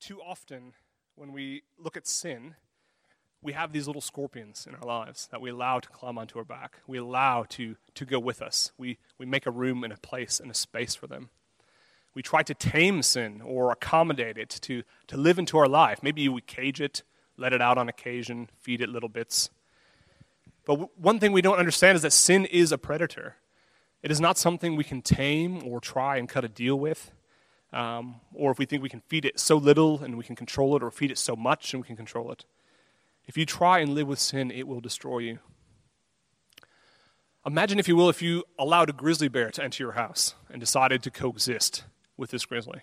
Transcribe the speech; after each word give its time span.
too 0.00 0.20
often, 0.20 0.72
when 1.14 1.32
we 1.32 1.62
look 1.78 1.96
at 1.96 2.06
sin, 2.06 2.54
we 3.42 3.52
have 3.52 3.72
these 3.72 3.86
little 3.86 4.02
scorpions 4.02 4.66
in 4.66 4.74
our 4.74 4.86
lives 4.86 5.28
that 5.30 5.40
we 5.40 5.50
allow 5.50 5.78
to 5.78 5.88
climb 5.88 6.18
onto 6.18 6.38
our 6.38 6.44
back. 6.44 6.78
We 6.86 6.98
allow 6.98 7.44
to, 7.50 7.76
to 7.94 8.04
go 8.04 8.18
with 8.18 8.42
us. 8.42 8.72
We, 8.76 8.98
we 9.18 9.26
make 9.26 9.46
a 9.46 9.50
room 9.50 9.84
and 9.84 9.92
a 9.92 9.98
place 9.98 10.40
and 10.40 10.50
a 10.50 10.54
space 10.54 10.94
for 10.94 11.06
them. 11.06 11.30
We 12.14 12.22
try 12.22 12.42
to 12.42 12.54
tame 12.54 13.02
sin 13.02 13.40
or 13.44 13.70
accommodate 13.70 14.36
it 14.36 14.50
to, 14.62 14.82
to 15.06 15.16
live 15.16 15.38
into 15.38 15.58
our 15.58 15.68
life. 15.68 16.02
Maybe 16.02 16.28
we 16.28 16.40
cage 16.40 16.80
it, 16.80 17.02
let 17.36 17.52
it 17.52 17.62
out 17.62 17.78
on 17.78 17.88
occasion, 17.88 18.50
feed 18.58 18.80
it 18.80 18.88
little 18.88 19.08
bits. 19.08 19.48
But 20.66 20.74
w- 20.74 20.90
one 20.96 21.20
thing 21.20 21.32
we 21.32 21.42
don't 21.42 21.58
understand 21.58 21.96
is 21.96 22.02
that 22.02 22.12
sin 22.12 22.46
is 22.46 22.72
a 22.72 22.78
predator. 22.78 23.36
It 24.02 24.10
is 24.10 24.20
not 24.20 24.38
something 24.38 24.76
we 24.76 24.84
can 24.84 25.02
tame 25.02 25.62
or 25.66 25.80
try 25.80 26.16
and 26.16 26.28
cut 26.28 26.44
a 26.44 26.48
deal 26.48 26.78
with. 26.78 27.12
Um, 27.72 28.16
or 28.34 28.50
if 28.50 28.58
we 28.58 28.66
think 28.66 28.82
we 28.82 28.88
can 28.88 29.02
feed 29.08 29.24
it 29.24 29.38
so 29.38 29.56
little 29.56 30.02
and 30.02 30.18
we 30.18 30.24
can 30.24 30.36
control 30.36 30.76
it, 30.76 30.82
or 30.82 30.90
feed 30.90 31.10
it 31.10 31.18
so 31.18 31.36
much 31.36 31.72
and 31.72 31.82
we 31.82 31.86
can 31.86 31.96
control 31.96 32.32
it. 32.32 32.44
If 33.26 33.36
you 33.36 33.46
try 33.46 33.78
and 33.78 33.94
live 33.94 34.08
with 34.08 34.18
sin, 34.18 34.50
it 34.50 34.66
will 34.66 34.80
destroy 34.80 35.18
you. 35.18 35.38
Imagine, 37.46 37.78
if 37.78 37.88
you 37.88 37.96
will, 37.96 38.10
if 38.10 38.20
you 38.20 38.44
allowed 38.58 38.90
a 38.90 38.92
grizzly 38.92 39.28
bear 39.28 39.50
to 39.50 39.62
enter 39.62 39.82
your 39.82 39.92
house 39.92 40.34
and 40.50 40.60
decided 40.60 41.02
to 41.02 41.10
coexist 41.10 41.84
with 42.16 42.30
this 42.30 42.44
grizzly. 42.44 42.80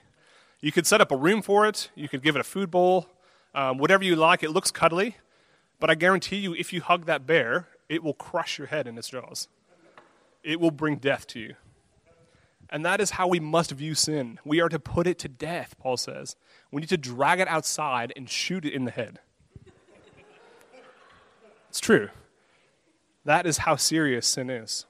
You 0.61 0.71
could 0.71 0.87
set 0.87 1.01
up 1.01 1.11
a 1.11 1.17
room 1.17 1.41
for 1.43 1.67
it, 1.67 1.91
you 1.93 2.09
could 2.09 2.23
give 2.23 2.35
it 2.35 2.39
a 2.39 2.43
food 2.43 2.71
bowl, 2.71 3.07
um, 3.53 3.77
whatever 3.77 4.03
you 4.03 4.15
like. 4.15 4.41
It 4.41 4.49
looks 4.49 4.71
cuddly, 4.71 5.17
but 5.79 5.91
I 5.91 5.95
guarantee 5.95 6.37
you, 6.37 6.55
if 6.55 6.73
you 6.73 6.81
hug 6.81 7.05
that 7.05 7.27
bear, 7.27 7.67
it 7.87 8.01
will 8.03 8.15
crush 8.15 8.57
your 8.57 8.67
head 8.67 8.87
in 8.87 8.97
its 8.97 9.09
jaws. 9.09 9.47
It 10.43 10.59
will 10.59 10.71
bring 10.71 10.95
death 10.95 11.27
to 11.27 11.39
you. 11.39 11.55
And 12.69 12.85
that 12.85 12.99
is 12.99 13.11
how 13.11 13.27
we 13.27 13.39
must 13.39 13.71
view 13.71 13.95
sin. 13.95 14.39
We 14.43 14.59
are 14.59 14.69
to 14.69 14.79
put 14.79 15.07
it 15.07 15.19
to 15.19 15.29
death, 15.29 15.75
Paul 15.79 15.97
says. 15.97 16.35
We 16.71 16.81
need 16.81 16.89
to 16.89 16.97
drag 16.97 17.39
it 17.39 17.47
outside 17.47 18.11
and 18.15 18.29
shoot 18.29 18.65
it 18.65 18.73
in 18.73 18.85
the 18.85 18.91
head. 18.91 19.19
It's 21.69 21.79
true. 21.79 22.09
That 23.23 23.45
is 23.45 23.59
how 23.59 23.75
serious 23.75 24.27
sin 24.27 24.49
is. 24.49 24.85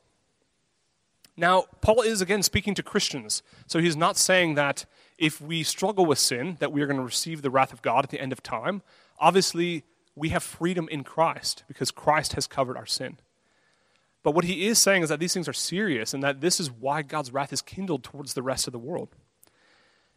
Now, 1.36 1.66
Paul 1.82 2.02
is 2.02 2.22
again 2.22 2.42
speaking 2.42 2.74
to 2.76 2.84
Christians. 2.84 3.44
So 3.68 3.80
he's 3.80 3.96
not 3.96 4.18
saying 4.18 4.56
that 4.56 4.86
if 5.18 5.40
we 5.40 5.64
struggle 5.64 6.06
with 6.06 6.18
sin, 6.18 6.58
that 6.60 6.72
we 6.72 6.82
are 6.82 6.88
going 6.88 6.98
to 6.98 7.04
receive 7.04 7.42
the 7.42 7.50
wrath 7.52 7.74
of 7.74 7.82
God 7.82 8.04
at 8.04 8.10
the 8.10 8.20
end 8.20 8.32
of 8.32 8.42
time. 8.42 8.82
Obviously, 9.20 9.84
we 10.16 10.30
have 10.30 10.42
freedom 10.42 10.88
in 10.90 11.04
Christ 11.04 11.64
because 11.68 11.92
Christ 11.92 12.34
has 12.34 12.48
covered 12.48 12.76
our 12.76 12.88
sin. 12.88 13.18
But 14.28 14.36
what 14.36 14.44
he 14.44 14.68
is 14.68 14.78
saying 14.78 15.04
is 15.04 15.08
that 15.08 15.22
these 15.22 15.34
things 15.34 15.48
are 15.48 15.54
serious 15.54 16.14
and 16.14 16.22
that 16.22 16.42
this 16.42 16.60
is 16.60 16.70
why 16.70 17.02
God's 17.02 17.32
wrath 17.32 17.54
is 17.54 17.62
kindled 17.62 18.04
towards 18.04 18.34
the 18.34 18.42
rest 18.42 18.68
of 18.68 18.74
the 18.74 18.78
world. 18.78 19.16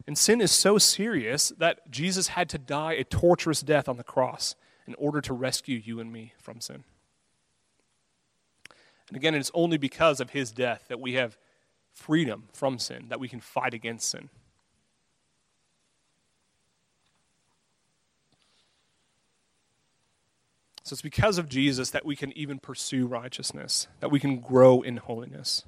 And 0.05 0.17
sin 0.17 0.41
is 0.41 0.51
so 0.51 0.77
serious 0.77 1.53
that 1.59 1.89
Jesus 1.89 2.27
had 2.27 2.49
to 2.49 2.57
die 2.57 2.91
a 2.91 3.05
torturous 3.05 3.61
death 3.61 3.87
on 3.87 3.95
the 3.95 4.03
cross 4.03 4.55
in 4.85 4.95
order 4.95 5.21
to 5.21 5.33
rescue 5.33 5.81
you 5.81 6.01
and 6.01 6.11
me 6.11 6.33
from 6.37 6.59
sin. 6.59 6.83
And 9.07 9.15
again, 9.15 9.33
it's 9.33 9.49
only 9.53 9.77
because 9.77 10.19
of 10.19 10.31
his 10.31 10.51
death 10.51 10.83
that 10.89 10.99
we 10.99 11.13
have 11.13 11.37
freedom 11.93 12.49
from 12.51 12.79
sin, 12.79 13.05
that 13.07 13.21
we 13.21 13.29
can 13.29 13.39
fight 13.39 13.73
against 13.73 14.09
sin. 14.09 14.27
So 20.83 20.93
it's 20.93 21.01
because 21.01 21.37
of 21.37 21.47
Jesus 21.47 21.91
that 21.91 22.05
we 22.05 22.15
can 22.15 22.35
even 22.37 22.59
pursue 22.59 23.05
righteousness, 23.05 23.87
that 23.99 24.09
we 24.09 24.19
can 24.19 24.39
grow 24.39 24.81
in 24.81 24.97
holiness. 24.97 25.63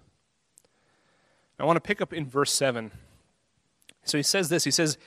I 1.59 1.65
want 1.65 1.77
to 1.77 1.81
pick 1.81 2.01
up 2.01 2.11
in 2.11 2.25
verse 2.25 2.51
7. 2.51 2.91
So 4.03 4.17
he 4.17 4.23
says 4.23 4.49
this 4.49 4.63
He 4.63 4.71
says, 4.71 4.97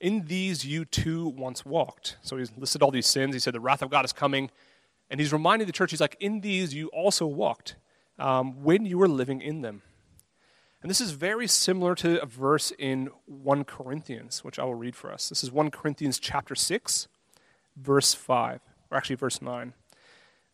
In 0.00 0.26
these 0.26 0.64
you 0.64 0.84
too 0.84 1.28
once 1.28 1.64
walked. 1.66 2.16
So 2.22 2.36
he's 2.36 2.50
listed 2.56 2.82
all 2.82 2.90
these 2.90 3.06
sins. 3.06 3.34
He 3.34 3.40
said, 3.40 3.54
The 3.54 3.60
wrath 3.60 3.82
of 3.82 3.90
God 3.90 4.04
is 4.04 4.12
coming. 4.12 4.50
And 5.10 5.20
he's 5.20 5.32
reminding 5.32 5.66
the 5.66 5.72
church, 5.72 5.90
He's 5.90 6.00
like, 6.00 6.16
In 6.20 6.40
these 6.40 6.74
you 6.74 6.88
also 6.88 7.26
walked 7.26 7.76
um, 8.18 8.62
when 8.62 8.86
you 8.86 8.98
were 8.98 9.08
living 9.08 9.40
in 9.40 9.60
them. 9.62 9.82
And 10.80 10.90
this 10.90 11.00
is 11.00 11.10
very 11.10 11.48
similar 11.48 11.94
to 11.96 12.22
a 12.22 12.26
verse 12.26 12.72
in 12.78 13.10
1 13.26 13.64
Corinthians, 13.64 14.44
which 14.44 14.58
I 14.58 14.64
will 14.64 14.74
read 14.74 14.94
for 14.94 15.12
us. 15.12 15.28
This 15.28 15.42
is 15.42 15.50
1 15.50 15.70
Corinthians 15.70 16.18
chapter 16.18 16.54
6, 16.54 17.08
verse 17.76 18.14
5 18.14 18.60
or 18.90 18.96
actually 18.96 19.16
verse 19.16 19.40
9. 19.40 19.72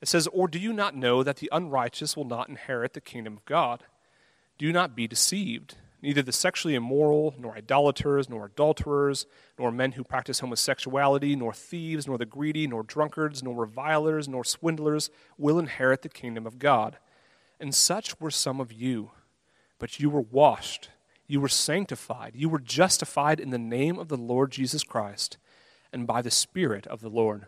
It 0.01 0.09
says, 0.09 0.27
Or 0.33 0.49
do 0.49 0.59
you 0.59 0.73
not 0.73 0.97
know 0.97 1.23
that 1.23 1.37
the 1.37 1.49
unrighteous 1.53 2.17
will 2.17 2.25
not 2.25 2.49
inherit 2.49 2.93
the 2.93 3.01
kingdom 3.01 3.37
of 3.37 3.45
God? 3.45 3.85
Do 4.59 4.73
not 4.73 4.97
be 4.97 5.07
deceived. 5.07 5.77
Neither 6.03 6.23
the 6.23 6.33
sexually 6.33 6.75
immoral, 6.75 7.35
nor 7.39 7.57
idolaters, 7.57 8.29
nor 8.29 8.47
adulterers, 8.47 9.27
nor 9.57 9.71
men 9.71 9.93
who 9.93 10.03
practice 10.03 10.41
homosexuality, 10.41 11.37
nor 11.37 11.53
thieves, 11.53 12.09
nor 12.09 12.19
the 12.19 12.27
greedy, 12.27 12.67
nor 12.67 12.83
drunkards, 12.83 13.41
nor 13.43 13.55
revilers, 13.55 14.29
nor 14.29 14.43
swindlers 14.45 15.11
will 15.39 15.61
inherit 15.61 16.03
the 16.03 16.09
kingdom 16.09 16.45
of 16.45 16.59
God. 16.59 16.99
And 17.61 17.73
such 17.73 18.21
were 18.21 18.33
some 18.33 18.61
of 18.61 18.73
you. 18.73 19.13
But 19.79 20.01
you 20.01 20.11
were 20.11 20.21
washed, 20.21 20.91
you 21.29 21.41
were 21.41 21.49
sanctified, 21.49 22.33
you 22.35 22.49
were 22.49 22.61
justified 22.61 23.39
in 23.39 23.51
the 23.51 23.59
name 23.59 23.99
of 23.99 24.09
the 24.09 24.17
Lord 24.17 24.51
Jesus 24.51 24.83
Christ, 24.83 25.39
and 25.93 26.07
by 26.07 26.23
the 26.23 26.31
Spirit 26.31 26.87
of 26.89 27.01
the 27.01 27.11
Lord. 27.11 27.47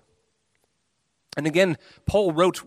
And 1.36 1.46
again, 1.46 1.76
Paul 2.06 2.32
wrote 2.32 2.62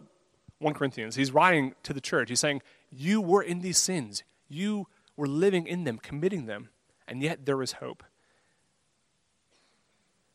1 0.60 0.74
Corinthians. 0.74 1.16
He's 1.16 1.32
writing 1.32 1.76
to 1.84 1.94
the 1.94 2.02
church. 2.02 2.30
He's 2.30 2.40
saying, 2.40 2.62
You 2.92 3.22
were 3.22 3.42
in 3.42 3.62
these 3.62 3.78
sins, 3.78 4.24
you 4.50 4.88
were 5.16 5.28
living 5.28 5.68
in 5.68 5.84
them, 5.84 5.98
committing 5.98 6.46
them, 6.46 6.70
and 7.08 7.22
yet 7.22 7.46
there 7.46 7.62
is 7.62 7.74
hope. 7.74 8.04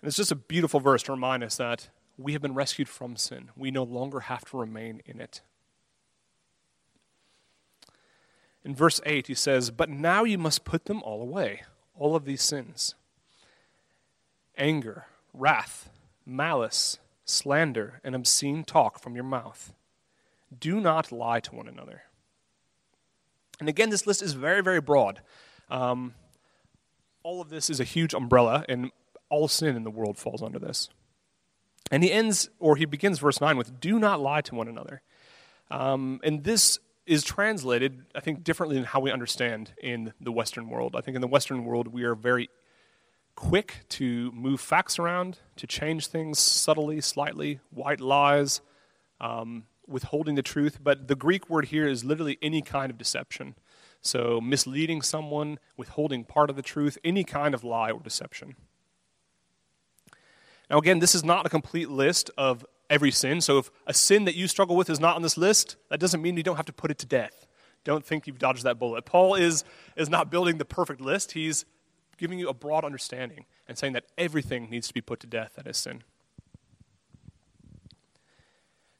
And 0.00 0.08
it's 0.08 0.16
just 0.16 0.32
a 0.32 0.36
beautiful 0.36 0.80
verse 0.80 1.02
to 1.04 1.12
remind 1.12 1.44
us 1.44 1.56
that 1.56 1.88
we 2.18 2.32
have 2.32 2.42
been 2.42 2.54
rescued 2.54 2.88
from 2.88 3.16
sin. 3.16 3.50
We 3.56 3.70
no 3.70 3.84
longer 3.84 4.20
have 4.20 4.44
to 4.46 4.58
remain 4.58 5.00
in 5.06 5.20
it. 5.20 5.42
In 8.64 8.74
verse 8.74 9.00
8, 9.04 9.26
he 9.26 9.34
says, 9.34 9.70
But 9.70 9.88
now 9.88 10.24
you 10.24 10.38
must 10.38 10.64
put 10.64 10.86
them 10.86 11.02
all 11.02 11.22
away, 11.22 11.62
all 11.96 12.14
of 12.16 12.24
these 12.24 12.42
sins 12.42 12.94
anger, 14.58 15.06
wrath, 15.32 15.88
malice 16.26 16.98
slander, 17.32 18.00
and 18.04 18.14
obscene 18.14 18.64
talk 18.64 18.98
from 18.98 19.14
your 19.14 19.24
mouth. 19.24 19.72
Do 20.58 20.80
not 20.80 21.10
lie 21.10 21.40
to 21.40 21.54
one 21.54 21.68
another. 21.68 22.02
And 23.60 23.68
again, 23.68 23.90
this 23.90 24.06
list 24.06 24.22
is 24.22 24.32
very, 24.32 24.62
very 24.62 24.80
broad. 24.80 25.20
Um, 25.70 26.14
all 27.22 27.40
of 27.40 27.48
this 27.48 27.70
is 27.70 27.80
a 27.80 27.84
huge 27.84 28.14
umbrella, 28.14 28.64
and 28.68 28.90
all 29.28 29.48
sin 29.48 29.76
in 29.76 29.84
the 29.84 29.90
world 29.90 30.18
falls 30.18 30.42
under 30.42 30.58
this. 30.58 30.88
And 31.90 32.02
he 32.02 32.12
ends, 32.12 32.48
or 32.58 32.76
he 32.76 32.84
begins 32.84 33.18
verse 33.18 33.40
9 33.40 33.56
with, 33.56 33.80
Do 33.80 33.98
not 33.98 34.20
lie 34.20 34.40
to 34.42 34.54
one 34.54 34.68
another. 34.68 35.02
Um, 35.70 36.20
and 36.22 36.44
this 36.44 36.78
is 37.06 37.22
translated, 37.22 38.06
I 38.14 38.20
think, 38.20 38.44
differently 38.44 38.76
than 38.76 38.84
how 38.84 39.00
we 39.00 39.10
understand 39.10 39.72
in 39.82 40.12
the 40.20 40.32
Western 40.32 40.68
world. 40.68 40.94
I 40.96 41.00
think 41.00 41.14
in 41.14 41.20
the 41.20 41.28
Western 41.28 41.64
world, 41.64 41.88
we 41.88 42.04
are 42.04 42.14
very 42.14 42.48
quick 43.34 43.84
to 43.90 44.30
move 44.32 44.60
facts 44.60 44.98
around, 44.98 45.38
to 45.56 45.66
change 45.66 46.06
things 46.06 46.38
subtly, 46.38 47.00
slightly, 47.00 47.60
white 47.70 48.00
lies, 48.00 48.60
um, 49.20 49.64
withholding 49.86 50.34
the 50.34 50.42
truth. 50.42 50.78
But 50.82 51.08
the 51.08 51.16
Greek 51.16 51.48
word 51.48 51.66
here 51.66 51.86
is 51.86 52.04
literally 52.04 52.38
any 52.42 52.62
kind 52.62 52.90
of 52.90 52.98
deception. 52.98 53.54
So, 54.00 54.40
misleading 54.40 55.02
someone, 55.02 55.58
withholding 55.76 56.24
part 56.24 56.50
of 56.50 56.56
the 56.56 56.62
truth, 56.62 56.98
any 57.04 57.22
kind 57.22 57.54
of 57.54 57.62
lie 57.62 57.92
or 57.92 58.00
deception. 58.00 58.56
Now, 60.68 60.78
again, 60.78 60.98
this 60.98 61.14
is 61.14 61.24
not 61.24 61.46
a 61.46 61.48
complete 61.48 61.88
list 61.88 62.30
of 62.36 62.66
every 62.90 63.12
sin. 63.12 63.40
So, 63.40 63.58
if 63.58 63.70
a 63.86 63.94
sin 63.94 64.24
that 64.24 64.34
you 64.34 64.48
struggle 64.48 64.74
with 64.74 64.90
is 64.90 64.98
not 64.98 65.14
on 65.14 65.22
this 65.22 65.36
list, 65.36 65.76
that 65.88 66.00
doesn't 66.00 66.20
mean 66.20 66.36
you 66.36 66.42
don't 66.42 66.56
have 66.56 66.66
to 66.66 66.72
put 66.72 66.90
it 66.90 66.98
to 66.98 67.06
death. 67.06 67.46
Don't 67.84 68.04
think 68.04 68.26
you've 68.26 68.38
dodged 68.38 68.64
that 68.64 68.78
bullet. 68.78 69.04
Paul 69.04 69.34
is, 69.34 69.64
is 69.96 70.08
not 70.08 70.30
building 70.30 70.58
the 70.58 70.64
perfect 70.64 71.00
list. 71.00 71.32
He's 71.32 71.64
giving 72.22 72.38
you 72.38 72.48
a 72.48 72.54
broad 72.54 72.84
understanding 72.84 73.44
and 73.66 73.76
saying 73.76 73.94
that 73.94 74.04
everything 74.16 74.70
needs 74.70 74.86
to 74.86 74.94
be 74.94 75.00
put 75.00 75.18
to 75.18 75.26
death 75.26 75.54
that 75.56 75.66
is 75.66 75.76
sin. 75.76 76.04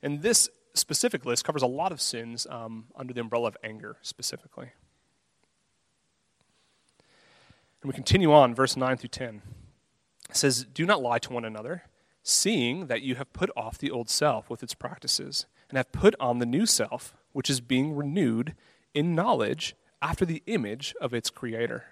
And 0.02 0.23
this 0.23 0.49
specific 0.75 1.25
list 1.25 1.44
covers 1.44 1.62
a 1.62 1.69
lot 1.69 1.93
of 1.93 2.00
sins 2.00 2.49
um, 2.50 2.87
under 2.96 3.14
the 3.14 3.20
umbrella 3.20 3.46
of 3.46 3.56
anger 3.62 3.96
specifically. 4.02 4.70
And 7.81 7.93
we 7.93 7.94
continue 7.94 8.32
on, 8.32 8.56
verse 8.56 8.76
9 8.76 8.96
through 8.96 9.11
10. 9.11 9.43
It 10.29 10.37
says, 10.37 10.64
Do 10.64 10.85
not 10.85 11.00
lie 11.00 11.20
to 11.20 11.32
one 11.32 11.44
another, 11.44 11.85
seeing 12.25 12.88
that 12.88 13.02
you 13.02 13.14
have 13.14 13.32
put 13.32 13.50
off 13.56 13.79
the 13.79 13.93
old 13.93 14.11
self 14.11 14.50
with 14.50 14.64
its 14.64 14.75
practices, 14.75 15.46
and 15.69 15.76
have 15.76 15.93
put 15.93 16.17
on 16.19 16.41
the 16.41 16.46
new 16.46 16.67
self, 16.67 17.14
which 17.31 17.49
is 17.49 17.61
being 17.61 17.94
renewed 17.94 18.56
in 18.94 19.14
knowledge 19.14 19.76
after 20.00 20.25
the 20.25 20.43
image 20.46 20.93
of 21.00 21.14
its 21.14 21.31
creator. 21.31 21.85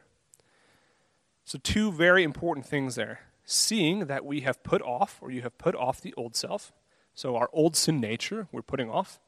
So, 1.44 1.58
two 1.62 1.90
very 1.90 2.22
important 2.22 2.66
things 2.66 2.94
there. 2.94 3.20
Seeing 3.44 4.06
that 4.06 4.24
we 4.24 4.42
have 4.42 4.62
put 4.62 4.82
off, 4.82 5.18
or 5.20 5.30
you 5.30 5.42
have 5.42 5.58
put 5.58 5.74
off 5.74 6.00
the 6.00 6.14
old 6.16 6.36
self. 6.36 6.72
So, 7.14 7.36
our 7.36 7.50
old 7.52 7.76
sin 7.76 8.00
nature, 8.00 8.46
we're 8.52 8.62
putting 8.62 8.90
off. 8.90 9.18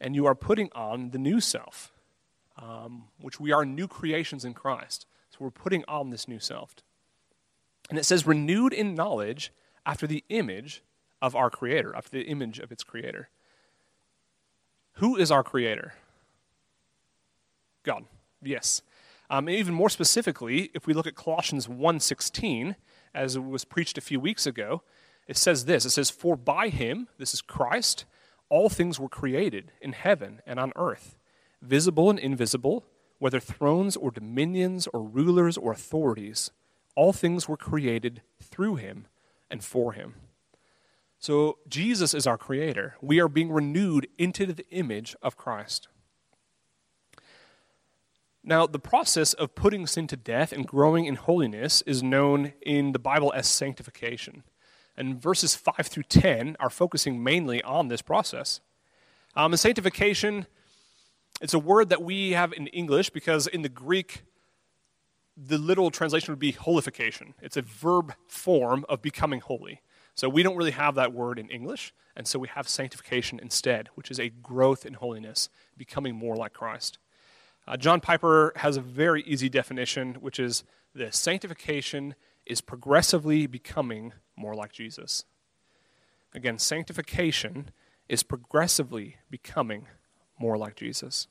And 0.00 0.14
you 0.14 0.26
are 0.26 0.34
putting 0.34 0.70
on 0.74 1.10
the 1.10 1.18
new 1.18 1.40
self, 1.40 1.92
um, 2.56 3.04
which 3.20 3.38
we 3.38 3.52
are 3.52 3.64
new 3.64 3.86
creations 3.86 4.44
in 4.44 4.54
Christ. 4.54 5.06
So, 5.30 5.38
we're 5.40 5.50
putting 5.50 5.84
on 5.86 6.10
this 6.10 6.26
new 6.26 6.40
self. 6.40 6.74
And 7.88 7.98
it 7.98 8.04
says, 8.04 8.26
renewed 8.26 8.72
in 8.72 8.94
knowledge 8.94 9.52
after 9.84 10.06
the 10.06 10.24
image 10.28 10.82
of 11.20 11.34
our 11.34 11.50
Creator, 11.50 11.94
after 11.94 12.10
the 12.10 12.22
image 12.22 12.58
of 12.58 12.72
its 12.72 12.84
Creator. 12.84 13.28
Who 14.94 15.16
is 15.16 15.30
our 15.30 15.42
Creator? 15.42 15.94
God. 17.82 18.04
Yes. 18.42 18.82
Um, 19.30 19.46
and 19.46 19.56
even 19.56 19.72
more 19.74 19.88
specifically, 19.88 20.70
if 20.74 20.86
we 20.88 20.92
look 20.92 21.06
at 21.06 21.14
Colossians 21.14 21.68
1.16, 21.68 22.74
as 23.14 23.36
it 23.36 23.44
was 23.44 23.64
preached 23.64 23.96
a 23.96 24.02
few 24.02 24.18
weeks 24.18 24.44
ago, 24.44 24.82
it 25.28 25.36
says 25.36 25.64
this. 25.64 25.84
It 25.84 25.90
says, 25.90 26.10
For 26.10 26.36
by 26.36 26.68
him, 26.68 27.06
this 27.16 27.32
is 27.32 27.40
Christ, 27.40 28.04
all 28.48 28.68
things 28.68 28.98
were 28.98 29.08
created 29.08 29.70
in 29.80 29.92
heaven 29.92 30.42
and 30.44 30.58
on 30.58 30.72
earth, 30.74 31.16
visible 31.62 32.10
and 32.10 32.18
invisible, 32.18 32.84
whether 33.20 33.38
thrones 33.38 33.96
or 33.96 34.10
dominions 34.10 34.88
or 34.92 35.02
rulers 35.02 35.56
or 35.56 35.70
authorities. 35.70 36.50
All 36.96 37.12
things 37.12 37.48
were 37.48 37.56
created 37.56 38.22
through 38.42 38.76
him 38.76 39.06
and 39.48 39.62
for 39.62 39.92
him. 39.92 40.14
So 41.20 41.58
Jesus 41.68 42.14
is 42.14 42.26
our 42.26 42.38
creator. 42.38 42.96
We 43.00 43.20
are 43.20 43.28
being 43.28 43.52
renewed 43.52 44.08
into 44.18 44.46
the 44.46 44.66
image 44.70 45.14
of 45.22 45.36
Christ. 45.36 45.86
Now, 48.42 48.66
the 48.66 48.78
process 48.78 49.34
of 49.34 49.54
putting 49.54 49.86
sin 49.86 50.06
to 50.08 50.16
death 50.16 50.52
and 50.52 50.66
growing 50.66 51.04
in 51.04 51.16
holiness 51.16 51.82
is 51.82 52.02
known 52.02 52.54
in 52.62 52.92
the 52.92 52.98
Bible 52.98 53.32
as 53.34 53.46
sanctification. 53.46 54.44
And 54.96 55.20
verses 55.20 55.54
5 55.54 55.86
through 55.86 56.04
10 56.04 56.56
are 56.58 56.70
focusing 56.70 57.22
mainly 57.22 57.62
on 57.62 57.88
this 57.88 58.02
process. 58.02 58.60
Um, 59.36 59.52
and 59.52 59.60
sanctification, 59.60 60.46
it's 61.40 61.54
a 61.54 61.58
word 61.58 61.90
that 61.90 62.02
we 62.02 62.32
have 62.32 62.52
in 62.52 62.66
English 62.68 63.10
because 63.10 63.46
in 63.46 63.62
the 63.62 63.68
Greek, 63.68 64.22
the 65.36 65.58
literal 65.58 65.90
translation 65.90 66.32
would 66.32 66.38
be 66.38 66.52
holification. 66.52 67.34
It's 67.40 67.56
a 67.56 67.62
verb 67.62 68.14
form 68.26 68.84
of 68.88 69.02
becoming 69.02 69.40
holy. 69.40 69.80
So 70.14 70.28
we 70.28 70.42
don't 70.42 70.56
really 70.56 70.72
have 70.72 70.96
that 70.96 71.12
word 71.12 71.38
in 71.38 71.48
English, 71.48 71.94
and 72.16 72.26
so 72.26 72.38
we 72.38 72.48
have 72.48 72.68
sanctification 72.68 73.38
instead, 73.40 73.88
which 73.94 74.10
is 74.10 74.20
a 74.20 74.28
growth 74.28 74.84
in 74.84 74.94
holiness, 74.94 75.48
becoming 75.78 76.14
more 76.14 76.36
like 76.36 76.52
Christ. 76.52 76.98
Uh, 77.66 77.76
John 77.76 78.00
Piper 78.00 78.52
has 78.56 78.76
a 78.76 78.80
very 78.80 79.22
easy 79.22 79.48
definition, 79.48 80.14
which 80.14 80.38
is 80.38 80.64
this 80.94 81.18
sanctification 81.18 82.14
is 82.46 82.60
progressively 82.60 83.46
becoming 83.46 84.12
more 84.36 84.54
like 84.54 84.72
Jesus. 84.72 85.24
Again, 86.34 86.58
sanctification 86.58 87.70
is 88.08 88.22
progressively 88.22 89.16
becoming 89.30 89.86
more 90.38 90.56
like 90.56 90.74
Jesus. 90.74 91.28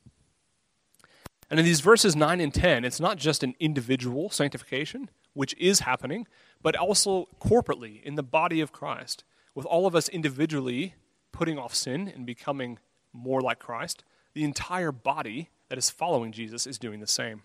And 1.49 1.59
in 1.59 1.65
these 1.65 1.81
verses 1.81 2.15
9 2.15 2.39
and 2.39 2.53
10, 2.53 2.85
it's 2.85 2.99
not 2.99 3.17
just 3.17 3.43
an 3.43 3.55
individual 3.59 4.29
sanctification, 4.29 5.09
which 5.33 5.55
is 5.57 5.81
happening, 5.81 6.27
but 6.61 6.75
also 6.75 7.27
corporately 7.41 8.03
in 8.03 8.15
the 8.15 8.23
body 8.23 8.61
of 8.61 8.71
Christ, 8.71 9.23
with 9.55 9.65
all 9.65 9.87
of 9.87 9.95
us 9.95 10.09
individually 10.09 10.95
putting 11.31 11.57
off 11.57 11.73
sin 11.73 12.11
and 12.13 12.25
becoming 12.25 12.77
more 13.11 13.41
like 13.41 13.59
Christ. 13.59 14.03
The 14.33 14.43
entire 14.43 14.91
body 14.91 15.49
that 15.69 15.77
is 15.77 15.89
following 15.89 16.31
Jesus 16.31 16.67
is 16.67 16.77
doing 16.77 16.99
the 16.99 17.07
same. 17.07 17.43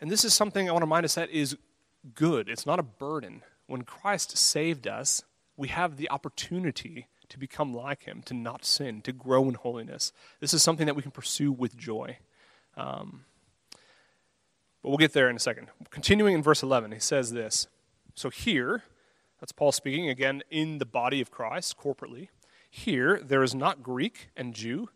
And 0.00 0.10
this 0.10 0.24
is 0.24 0.32
something 0.32 0.68
I 0.68 0.72
want 0.72 0.82
to 0.82 0.86
remind 0.86 1.04
us 1.04 1.16
that 1.16 1.30
is 1.30 1.56
good. 2.14 2.48
It's 2.48 2.66
not 2.66 2.78
a 2.78 2.84
burden. 2.84 3.42
When 3.66 3.82
Christ 3.82 4.36
saved 4.36 4.86
us, 4.86 5.22
we 5.56 5.68
have 5.68 5.96
the 5.96 6.08
opportunity 6.10 7.08
to 7.28 7.38
become 7.38 7.74
like 7.74 8.04
him, 8.04 8.22
to 8.22 8.34
not 8.34 8.64
sin, 8.64 9.02
to 9.02 9.12
grow 9.12 9.48
in 9.48 9.54
holiness. 9.54 10.12
This 10.40 10.54
is 10.54 10.62
something 10.62 10.86
that 10.86 10.94
we 10.94 11.02
can 11.02 11.10
pursue 11.10 11.52
with 11.52 11.76
joy. 11.76 12.18
Um, 12.76 13.24
but 14.82 14.90
we'll 14.90 14.98
get 14.98 15.12
there 15.12 15.28
in 15.28 15.36
a 15.36 15.40
second. 15.40 15.68
Continuing 15.90 16.34
in 16.34 16.42
verse 16.42 16.62
11, 16.62 16.92
he 16.92 17.00
says 17.00 17.32
this 17.32 17.66
So 18.14 18.30
here, 18.30 18.84
that's 19.40 19.52
Paul 19.52 19.72
speaking 19.72 20.08
again 20.08 20.42
in 20.50 20.78
the 20.78 20.86
body 20.86 21.20
of 21.20 21.30
Christ 21.30 21.76
corporately. 21.76 22.28
Here, 22.70 23.20
there 23.22 23.42
is 23.42 23.54
not 23.54 23.82
Greek 23.82 24.30
and 24.36 24.54
Jew, 24.54 24.88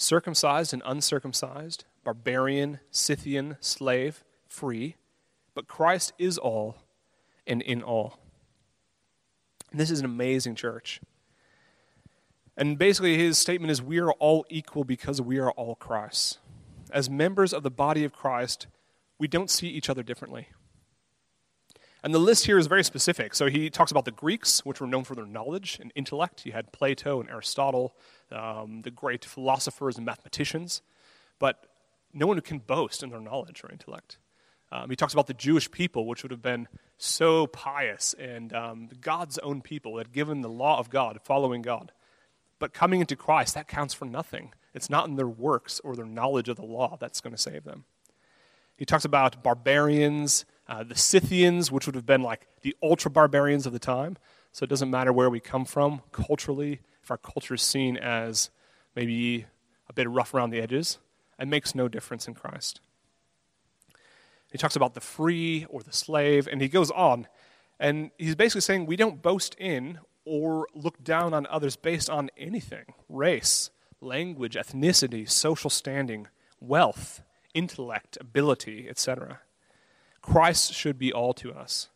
circumcised 0.00 0.72
and 0.72 0.82
uncircumcised, 0.86 1.84
barbarian, 2.04 2.80
Scythian, 2.90 3.56
slave, 3.60 4.24
free, 4.48 4.96
but 5.54 5.68
Christ 5.68 6.12
is 6.18 6.38
all 6.38 6.76
and 7.46 7.60
in 7.60 7.82
all. 7.82 8.18
And 9.70 9.78
this 9.78 9.90
is 9.90 10.00
an 10.00 10.06
amazing 10.06 10.54
church. 10.54 11.00
And 12.56 12.78
basically, 12.78 13.18
his 13.18 13.38
statement 13.38 13.70
is 13.70 13.82
we 13.82 13.98
are 13.98 14.12
all 14.12 14.44
equal 14.48 14.84
because 14.84 15.20
we 15.20 15.38
are 15.38 15.50
all 15.52 15.74
Christ. 15.74 16.38
As 16.90 17.08
members 17.08 17.52
of 17.52 17.62
the 17.62 17.70
body 17.70 18.04
of 18.04 18.12
Christ, 18.12 18.66
we 19.18 19.28
don't 19.28 19.50
see 19.50 19.68
each 19.68 19.88
other 19.88 20.02
differently. 20.02 20.48
And 22.02 22.14
the 22.14 22.18
list 22.18 22.46
here 22.46 22.58
is 22.58 22.66
very 22.66 22.82
specific. 22.82 23.34
So 23.34 23.46
he 23.46 23.68
talks 23.68 23.90
about 23.90 24.06
the 24.06 24.10
Greeks, 24.10 24.64
which 24.64 24.80
were 24.80 24.86
known 24.86 25.04
for 25.04 25.14
their 25.14 25.26
knowledge 25.26 25.78
and 25.80 25.92
intellect. 25.94 26.46
You 26.46 26.52
had 26.52 26.72
Plato 26.72 27.20
and 27.20 27.28
Aristotle, 27.28 27.94
um, 28.32 28.82
the 28.82 28.90
great 28.90 29.24
philosophers 29.24 29.96
and 29.96 30.06
mathematicians. 30.06 30.82
But 31.38 31.66
no 32.12 32.26
one 32.26 32.36
who 32.36 32.42
can 32.42 32.58
boast 32.58 33.02
in 33.02 33.10
their 33.10 33.20
knowledge 33.20 33.62
or 33.64 33.70
intellect. 33.70 34.18
Um, 34.72 34.88
he 34.88 34.96
talks 34.96 35.12
about 35.12 35.26
the 35.26 35.34
Jewish 35.34 35.70
people, 35.70 36.06
which 36.06 36.22
would 36.22 36.30
have 36.30 36.42
been 36.42 36.68
so 36.96 37.46
pious 37.46 38.14
and 38.14 38.52
um, 38.52 38.88
God's 39.00 39.38
own 39.38 39.62
people 39.62 39.94
that 39.96 40.12
given 40.12 40.42
the 40.42 40.48
law 40.48 40.78
of 40.78 40.90
God, 40.90 41.18
following 41.24 41.62
God. 41.62 41.92
But 42.58 42.72
coming 42.72 43.00
into 43.00 43.16
Christ, 43.16 43.54
that 43.54 43.66
counts 43.66 43.94
for 43.94 44.04
nothing. 44.04 44.52
It's 44.74 44.90
not 44.90 45.08
in 45.08 45.16
their 45.16 45.26
works 45.26 45.80
or 45.82 45.96
their 45.96 46.06
knowledge 46.06 46.48
of 46.48 46.56
the 46.56 46.64
law 46.64 46.96
that's 47.00 47.20
going 47.20 47.34
to 47.34 47.40
save 47.40 47.64
them. 47.64 47.84
He 48.76 48.84
talks 48.84 49.04
about 49.04 49.42
barbarians, 49.42 50.44
uh, 50.68 50.84
the 50.84 50.94
Scythians, 50.94 51.72
which 51.72 51.86
would 51.86 51.94
have 51.94 52.06
been 52.06 52.22
like 52.22 52.46
the 52.62 52.76
ultra 52.82 53.10
barbarians 53.10 53.66
of 53.66 53.72
the 53.72 53.78
time. 53.78 54.16
So 54.52 54.64
it 54.64 54.70
doesn't 54.70 54.90
matter 54.90 55.12
where 55.12 55.30
we 55.30 55.40
come 55.40 55.64
from 55.64 56.02
culturally, 56.12 56.80
if 57.02 57.10
our 57.10 57.18
culture 57.18 57.54
is 57.54 57.62
seen 57.62 57.96
as 57.96 58.50
maybe 58.94 59.46
a 59.88 59.92
bit 59.92 60.08
rough 60.08 60.34
around 60.34 60.50
the 60.50 60.60
edges, 60.60 60.98
it 61.38 61.48
makes 61.48 61.74
no 61.74 61.88
difference 61.88 62.28
in 62.28 62.34
Christ. 62.34 62.80
He 64.52 64.58
talks 64.58 64.76
about 64.76 64.94
the 64.94 65.00
free 65.00 65.66
or 65.68 65.82
the 65.82 65.92
slave, 65.92 66.48
and 66.50 66.60
he 66.60 66.68
goes 66.68 66.90
on. 66.90 67.28
And 67.78 68.10
he's 68.18 68.34
basically 68.34 68.60
saying 68.62 68.86
we 68.86 68.96
don't 68.96 69.22
boast 69.22 69.54
in 69.58 70.00
or 70.24 70.66
look 70.74 71.02
down 71.02 71.32
on 71.32 71.46
others 71.46 71.76
based 71.76 72.10
on 72.10 72.30
anything 72.36 72.94
race, 73.08 73.70
language, 74.00 74.54
ethnicity, 74.54 75.28
social 75.28 75.70
standing, 75.70 76.26
wealth, 76.60 77.22
intellect, 77.54 78.18
ability, 78.20 78.86
etc. 78.88 79.40
Christ 80.20 80.74
should 80.74 80.98
be 80.98 81.12
all 81.12 81.32
to 81.34 81.52
us. 81.52 81.88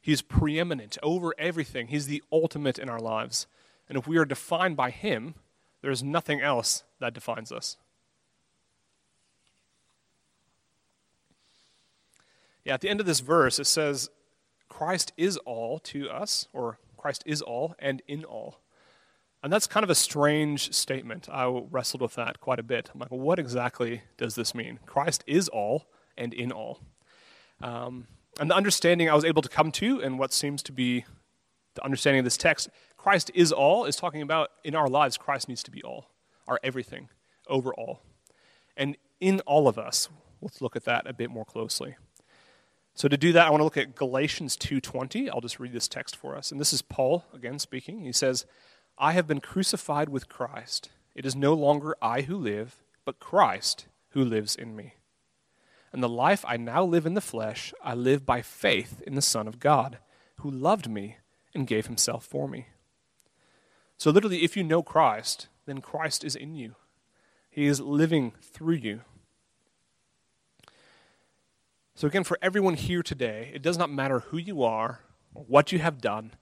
He 0.00 0.12
is 0.12 0.22
preeminent 0.22 0.96
over 1.02 1.34
everything. 1.38 1.88
He's 1.88 2.06
the 2.06 2.22
ultimate 2.32 2.78
in 2.78 2.88
our 2.88 3.00
lives. 3.00 3.46
And 3.88 3.96
if 3.96 4.06
we 4.06 4.16
are 4.16 4.24
defined 4.24 4.76
by 4.76 4.90
Him, 4.90 5.34
there 5.82 5.90
is 5.90 6.02
nothing 6.02 6.40
else 6.40 6.84
that 6.98 7.14
defines 7.14 7.52
us. 7.52 7.76
Yeah, 12.64 12.74
at 12.74 12.80
the 12.80 12.88
end 12.88 12.98
of 12.98 13.06
this 13.06 13.20
verse, 13.20 13.60
it 13.60 13.66
says, 13.66 14.10
Christ 14.68 15.12
is 15.16 15.36
all 15.38 15.78
to 15.80 16.10
us, 16.10 16.48
or 16.52 16.78
Christ 16.96 17.22
is 17.24 17.40
all 17.40 17.76
and 17.78 18.02
in 18.08 18.24
all. 18.24 18.58
And 19.42 19.52
that's 19.52 19.68
kind 19.68 19.84
of 19.84 19.90
a 19.90 19.94
strange 19.94 20.74
statement. 20.74 21.28
I 21.30 21.46
wrestled 21.70 22.02
with 22.02 22.16
that 22.16 22.40
quite 22.40 22.58
a 22.58 22.64
bit. 22.64 22.90
I'm 22.92 22.98
like, 22.98 23.10
what 23.10 23.38
exactly 23.38 24.02
does 24.16 24.34
this 24.34 24.56
mean? 24.56 24.80
Christ 24.86 25.22
is 25.28 25.48
all 25.48 25.86
and 26.18 26.34
in 26.34 26.50
all. 26.50 26.80
Um, 27.62 28.08
and 28.40 28.50
the 28.50 28.56
understanding 28.56 29.08
I 29.08 29.14
was 29.14 29.24
able 29.24 29.42
to 29.42 29.48
come 29.48 29.70
to, 29.72 30.02
and 30.02 30.18
what 30.18 30.32
seems 30.32 30.64
to 30.64 30.72
be 30.72 31.04
the 31.76 31.84
understanding 31.84 32.18
of 32.18 32.24
this 32.24 32.36
text, 32.36 32.68
Christ 32.96 33.30
is 33.34 33.52
all, 33.52 33.84
is 33.84 33.96
talking 33.96 34.22
about 34.22 34.50
in 34.64 34.74
our 34.74 34.88
lives, 34.88 35.16
Christ 35.16 35.48
needs 35.48 35.62
to 35.62 35.70
be 35.70 35.82
all, 35.82 36.10
our 36.48 36.58
everything, 36.62 37.08
over 37.48 37.72
all. 37.72 38.02
And 38.76 38.96
in 39.20 39.40
all 39.40 39.68
of 39.68 39.78
us, 39.78 40.08
let's 40.42 40.60
look 40.60 40.76
at 40.76 40.84
that 40.84 41.06
a 41.06 41.12
bit 41.12 41.30
more 41.30 41.44
closely. 41.44 41.96
So 42.94 43.08
to 43.08 43.16
do 43.16 43.32
that, 43.32 43.46
I 43.46 43.50
want 43.50 43.60
to 43.60 43.64
look 43.64 43.76
at 43.76 43.94
Galatians 43.94 44.56
2:20. 44.56 45.30
I'll 45.30 45.40
just 45.40 45.60
read 45.60 45.72
this 45.72 45.86
text 45.86 46.16
for 46.16 46.34
us. 46.34 46.50
And 46.50 46.60
this 46.60 46.72
is 46.72 46.82
Paul 46.82 47.24
again 47.32 47.58
speaking. 47.58 48.00
He 48.00 48.12
says, 48.12 48.46
I 48.98 49.12
have 49.12 49.26
been 49.26 49.40
crucified 49.40 50.08
with 50.08 50.28
Christ. 50.28 50.90
It 51.14 51.26
is 51.26 51.36
no 51.36 51.52
longer 51.52 51.94
I 52.00 52.22
who 52.22 52.36
live, 52.36 52.82
but 53.04 53.20
Christ 53.20 53.86
who 54.10 54.24
lives 54.24 54.56
in 54.56 54.74
me. 54.74 54.94
And 55.92 56.02
the 56.02 56.08
life 56.08 56.44
I 56.48 56.56
now 56.56 56.84
live 56.84 57.04
in 57.06 57.14
the 57.14 57.20
flesh, 57.20 57.74
I 57.82 57.94
live 57.94 58.24
by 58.24 58.40
faith 58.42 59.02
in 59.06 59.14
the 59.14 59.22
Son 59.22 59.46
of 59.46 59.60
God, 59.60 59.98
who 60.36 60.50
loved 60.50 60.88
me 60.88 61.18
and 61.56 61.66
gave 61.66 61.86
himself 61.86 62.24
for 62.24 62.48
me. 62.48 62.68
So, 63.98 64.10
literally, 64.10 64.44
if 64.44 64.56
you 64.56 64.62
know 64.62 64.82
Christ, 64.82 65.48
then 65.64 65.80
Christ 65.80 66.22
is 66.22 66.36
in 66.36 66.54
you. 66.54 66.76
He 67.50 67.66
is 67.66 67.80
living 67.80 68.32
through 68.40 68.74
you. 68.76 69.00
So, 71.94 72.06
again, 72.06 72.24
for 72.24 72.38
everyone 72.42 72.74
here 72.74 73.02
today, 73.02 73.50
it 73.54 73.62
does 73.62 73.78
not 73.78 73.90
matter 73.90 74.20
who 74.20 74.36
you 74.36 74.62
are 74.62 75.00
or 75.34 75.44
what 75.44 75.72
you 75.72 75.78
have 75.78 76.00
done, 76.00 76.32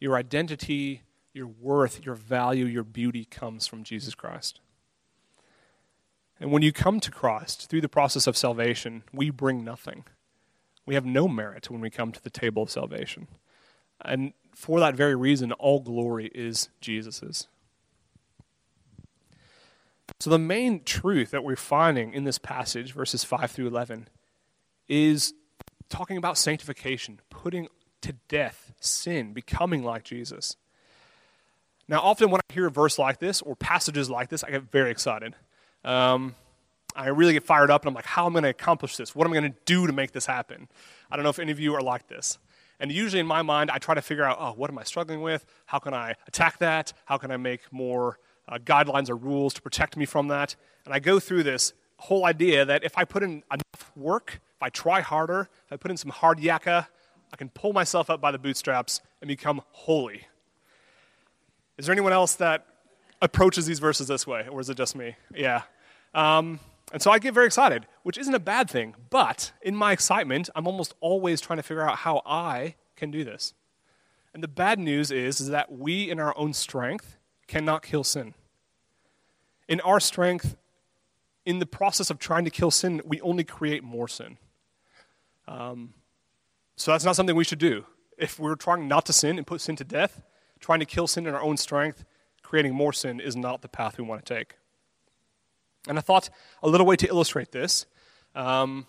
your 0.00 0.16
identity 0.16 1.02
your 1.32 1.46
worth, 1.46 2.04
your 2.04 2.14
value, 2.14 2.66
your 2.66 2.84
beauty 2.84 3.24
comes 3.24 3.66
from 3.66 3.84
Jesus 3.84 4.14
Christ. 4.14 4.60
And 6.38 6.50
when 6.50 6.62
you 6.62 6.72
come 6.72 7.00
to 7.00 7.10
Christ 7.10 7.68
through 7.68 7.80
the 7.80 7.88
process 7.88 8.26
of 8.26 8.36
salvation, 8.36 9.04
we 9.12 9.30
bring 9.30 9.64
nothing. 9.64 10.04
We 10.84 10.94
have 10.94 11.06
no 11.06 11.28
merit 11.28 11.70
when 11.70 11.80
we 11.80 11.90
come 11.90 12.12
to 12.12 12.22
the 12.22 12.30
table 12.30 12.64
of 12.64 12.70
salvation. 12.70 13.28
And 14.04 14.32
for 14.54 14.80
that 14.80 14.94
very 14.94 15.14
reason, 15.14 15.52
all 15.52 15.80
glory 15.80 16.30
is 16.34 16.68
Jesus's. 16.80 17.48
So, 20.20 20.30
the 20.30 20.38
main 20.38 20.84
truth 20.84 21.30
that 21.30 21.42
we're 21.42 21.56
finding 21.56 22.12
in 22.12 22.24
this 22.24 22.38
passage, 22.38 22.92
verses 22.92 23.24
5 23.24 23.50
through 23.50 23.66
11, 23.66 24.08
is 24.88 25.34
talking 25.88 26.16
about 26.16 26.38
sanctification, 26.38 27.20
putting 27.30 27.68
to 28.02 28.12
death 28.28 28.72
sin, 28.80 29.32
becoming 29.32 29.82
like 29.82 30.04
Jesus. 30.04 30.56
Now, 31.88 32.00
often 32.00 32.30
when 32.30 32.40
I 32.48 32.52
hear 32.52 32.66
a 32.66 32.70
verse 32.70 32.98
like 32.98 33.18
this 33.18 33.42
or 33.42 33.56
passages 33.56 34.08
like 34.08 34.28
this, 34.28 34.44
I 34.44 34.50
get 34.50 34.70
very 34.70 34.90
excited. 34.90 35.34
Um, 35.84 36.34
I 36.94 37.08
really 37.08 37.32
get 37.32 37.44
fired 37.44 37.70
up 37.70 37.82
and 37.82 37.88
I'm 37.88 37.94
like, 37.94 38.06
how 38.06 38.26
am 38.26 38.32
I 38.32 38.34
going 38.34 38.42
to 38.44 38.48
accomplish 38.50 38.96
this? 38.96 39.14
What 39.14 39.26
am 39.26 39.32
I 39.32 39.40
going 39.40 39.52
to 39.52 39.58
do 39.64 39.86
to 39.86 39.92
make 39.92 40.12
this 40.12 40.26
happen? 40.26 40.68
I 41.10 41.16
don't 41.16 41.22
know 41.22 41.30
if 41.30 41.38
any 41.38 41.52
of 41.52 41.60
you 41.60 41.74
are 41.74 41.80
like 41.82 42.08
this. 42.08 42.38
And 42.82 42.90
usually 42.90 43.20
in 43.20 43.28
my 43.28 43.42
mind, 43.42 43.70
I 43.70 43.78
try 43.78 43.94
to 43.94 44.02
figure 44.02 44.24
out, 44.24 44.38
oh, 44.40 44.54
what 44.54 44.68
am 44.68 44.76
I 44.76 44.82
struggling 44.82 45.22
with? 45.22 45.46
How 45.66 45.78
can 45.78 45.94
I 45.94 46.16
attack 46.26 46.58
that? 46.58 46.92
How 47.04 47.16
can 47.16 47.30
I 47.30 47.36
make 47.36 47.72
more 47.72 48.18
uh, 48.48 48.58
guidelines 48.58 49.08
or 49.08 49.14
rules 49.14 49.54
to 49.54 49.62
protect 49.62 49.96
me 49.96 50.04
from 50.04 50.26
that? 50.28 50.56
And 50.84 50.92
I 50.92 50.98
go 50.98 51.20
through 51.20 51.44
this 51.44 51.74
whole 51.98 52.26
idea 52.26 52.64
that 52.64 52.82
if 52.82 52.98
I 52.98 53.04
put 53.04 53.22
in 53.22 53.44
enough 53.52 53.92
work, 53.94 54.40
if 54.56 54.62
I 54.62 54.68
try 54.68 55.00
harder, 55.00 55.48
if 55.64 55.72
I 55.72 55.76
put 55.76 55.92
in 55.92 55.96
some 55.96 56.10
hard 56.10 56.40
yakka, 56.40 56.88
I 57.32 57.36
can 57.36 57.50
pull 57.50 57.72
myself 57.72 58.10
up 58.10 58.20
by 58.20 58.32
the 58.32 58.38
bootstraps 58.38 59.00
and 59.20 59.28
become 59.28 59.62
holy. 59.70 60.26
Is 61.78 61.86
there 61.86 61.92
anyone 61.92 62.12
else 62.12 62.34
that 62.34 62.66
approaches 63.22 63.64
these 63.64 63.78
verses 63.78 64.08
this 64.08 64.26
way, 64.26 64.48
or 64.50 64.58
is 64.58 64.68
it 64.68 64.76
just 64.76 64.96
me? 64.96 65.14
Yeah. 65.32 65.62
Um, 66.14 66.58
and 66.92 67.00
so 67.00 67.10
I 67.10 67.18
get 67.18 67.32
very 67.32 67.46
excited, 67.46 67.86
which 68.02 68.18
isn't 68.18 68.34
a 68.34 68.38
bad 68.38 68.68
thing. 68.68 68.94
But 69.08 69.52
in 69.62 69.74
my 69.74 69.92
excitement, 69.92 70.50
I'm 70.54 70.66
almost 70.66 70.94
always 71.00 71.40
trying 71.40 71.56
to 71.56 71.62
figure 71.62 71.88
out 71.88 71.98
how 71.98 72.20
I 72.26 72.76
can 72.96 73.10
do 73.10 73.24
this. 73.24 73.54
And 74.34 74.42
the 74.42 74.48
bad 74.48 74.78
news 74.78 75.10
is, 75.10 75.40
is 75.40 75.48
that 75.48 75.72
we, 75.72 76.10
in 76.10 76.20
our 76.20 76.36
own 76.36 76.52
strength, 76.52 77.18
cannot 77.46 77.82
kill 77.82 78.04
sin. 78.04 78.34
In 79.68 79.80
our 79.80 80.00
strength, 80.00 80.56
in 81.46 81.58
the 81.58 81.66
process 81.66 82.10
of 82.10 82.18
trying 82.18 82.44
to 82.44 82.50
kill 82.50 82.70
sin, 82.70 83.00
we 83.06 83.20
only 83.22 83.44
create 83.44 83.82
more 83.82 84.06
sin. 84.06 84.36
Um, 85.48 85.94
so 86.76 86.92
that's 86.92 87.04
not 87.04 87.16
something 87.16 87.34
we 87.34 87.44
should 87.44 87.58
do. 87.58 87.86
If 88.18 88.38
we're 88.38 88.54
trying 88.54 88.86
not 88.86 89.06
to 89.06 89.12
sin 89.12 89.38
and 89.38 89.46
put 89.46 89.62
sin 89.62 89.76
to 89.76 89.84
death, 89.84 90.22
trying 90.60 90.80
to 90.80 90.86
kill 90.86 91.06
sin 91.06 91.26
in 91.26 91.34
our 91.34 91.42
own 91.42 91.56
strength, 91.56 92.04
creating 92.42 92.74
more 92.74 92.92
sin 92.92 93.18
is 93.18 93.34
not 93.34 93.62
the 93.62 93.68
path 93.68 93.96
we 93.96 94.04
want 94.04 94.24
to 94.24 94.34
take. 94.34 94.56
And 95.88 95.98
I 95.98 96.00
thought 96.00 96.30
a 96.62 96.68
little 96.68 96.86
way 96.86 96.96
to 96.96 97.08
illustrate 97.08 97.52
this. 97.52 97.86
Um, 98.34 98.86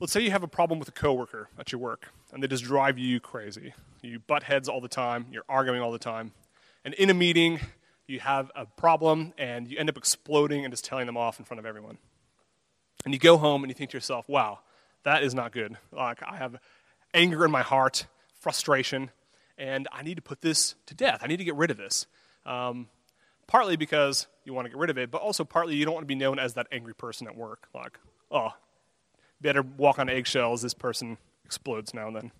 let's 0.00 0.12
say 0.12 0.20
you 0.20 0.30
have 0.30 0.42
a 0.42 0.48
problem 0.48 0.78
with 0.78 0.88
a 0.88 0.92
coworker 0.92 1.48
at 1.58 1.72
your 1.72 1.80
work, 1.80 2.08
and 2.32 2.42
they 2.42 2.46
just 2.46 2.64
drive 2.64 2.98
you 2.98 3.20
crazy. 3.20 3.72
You 4.02 4.20
butt 4.20 4.42
heads 4.42 4.68
all 4.68 4.80
the 4.80 4.88
time, 4.88 5.26
you're 5.32 5.44
arguing 5.48 5.80
all 5.80 5.92
the 5.92 5.98
time. 5.98 6.32
And 6.84 6.94
in 6.94 7.10
a 7.10 7.14
meeting, 7.14 7.60
you 8.06 8.20
have 8.20 8.50
a 8.54 8.66
problem, 8.66 9.32
and 9.38 9.68
you 9.68 9.78
end 9.78 9.88
up 9.88 9.96
exploding 9.96 10.64
and 10.64 10.72
just 10.72 10.84
telling 10.84 11.06
them 11.06 11.16
off 11.16 11.38
in 11.38 11.44
front 11.44 11.58
of 11.58 11.66
everyone. 11.66 11.98
And 13.04 13.14
you 13.14 13.20
go 13.20 13.36
home 13.36 13.62
and 13.62 13.70
you 13.70 13.74
think 13.74 13.90
to 13.90 13.96
yourself, 13.96 14.28
wow, 14.28 14.60
that 15.04 15.22
is 15.22 15.34
not 15.34 15.52
good. 15.52 15.76
Like, 15.92 16.22
I 16.22 16.36
have 16.36 16.56
anger 17.14 17.44
in 17.44 17.50
my 17.50 17.62
heart, 17.62 18.06
frustration, 18.40 19.10
and 19.56 19.88
I 19.90 20.02
need 20.02 20.16
to 20.16 20.22
put 20.22 20.40
this 20.40 20.74
to 20.86 20.94
death. 20.94 21.20
I 21.22 21.26
need 21.26 21.38
to 21.38 21.44
get 21.44 21.54
rid 21.54 21.70
of 21.70 21.76
this. 21.76 22.06
Um, 22.46 22.88
partly 23.46 23.76
because 23.76 24.26
you 24.48 24.54
want 24.54 24.64
to 24.64 24.70
get 24.70 24.78
rid 24.78 24.90
of 24.90 24.98
it, 24.98 25.10
but 25.10 25.20
also 25.20 25.44
partly 25.44 25.76
you 25.76 25.84
don't 25.84 25.94
want 25.94 26.02
to 26.02 26.08
be 26.08 26.14
known 26.14 26.38
as 26.38 26.54
that 26.54 26.66
angry 26.72 26.94
person 26.94 27.26
at 27.26 27.36
work. 27.36 27.68
Like, 27.74 27.98
oh, 28.30 28.50
better 29.40 29.62
walk 29.62 29.98
on 29.98 30.08
eggshells. 30.08 30.62
This 30.62 30.74
person 30.74 31.18
explodes 31.44 31.94
now 31.94 32.08
and 32.08 32.16
then. 32.16 32.32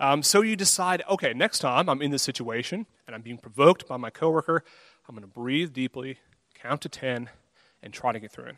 Um, 0.00 0.22
so 0.22 0.40
you 0.42 0.56
decide, 0.56 1.02
okay, 1.08 1.34
next 1.34 1.58
time 1.58 1.88
I'm 1.88 2.00
in 2.00 2.10
this 2.10 2.22
situation 2.22 2.86
and 3.06 3.14
I'm 3.14 3.22
being 3.22 3.38
provoked 3.38 3.86
by 3.86 3.96
my 3.96 4.10
coworker, 4.10 4.64
I'm 5.08 5.14
going 5.14 5.26
to 5.26 5.32
breathe 5.32 5.72
deeply, 5.72 6.18
count 6.54 6.80
to 6.82 6.88
10, 6.88 7.28
and 7.82 7.92
try 7.92 8.12
to 8.12 8.18
get 8.18 8.32
through 8.32 8.46
it. 8.46 8.56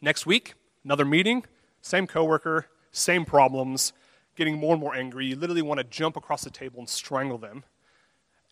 Next 0.00 0.26
week, 0.26 0.54
another 0.84 1.04
meeting, 1.04 1.44
same 1.80 2.06
coworker, 2.06 2.66
same 2.90 3.24
problems, 3.24 3.92
getting 4.36 4.58
more 4.58 4.72
and 4.72 4.80
more 4.80 4.94
angry. 4.94 5.26
You 5.26 5.36
literally 5.36 5.62
want 5.62 5.78
to 5.78 5.84
jump 5.84 6.16
across 6.16 6.44
the 6.44 6.50
table 6.50 6.78
and 6.80 6.88
strangle 6.88 7.38
them 7.38 7.64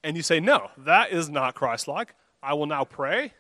and 0.06 0.16
you 0.16 0.22
say, 0.22 0.40
No, 0.40 0.70
that 0.78 1.10
is 1.10 1.28
not 1.28 1.54
Christ 1.54 1.88
like. 1.88 2.14
I 2.46 2.54
will 2.54 2.66
now 2.66 2.84
pray 2.84 3.32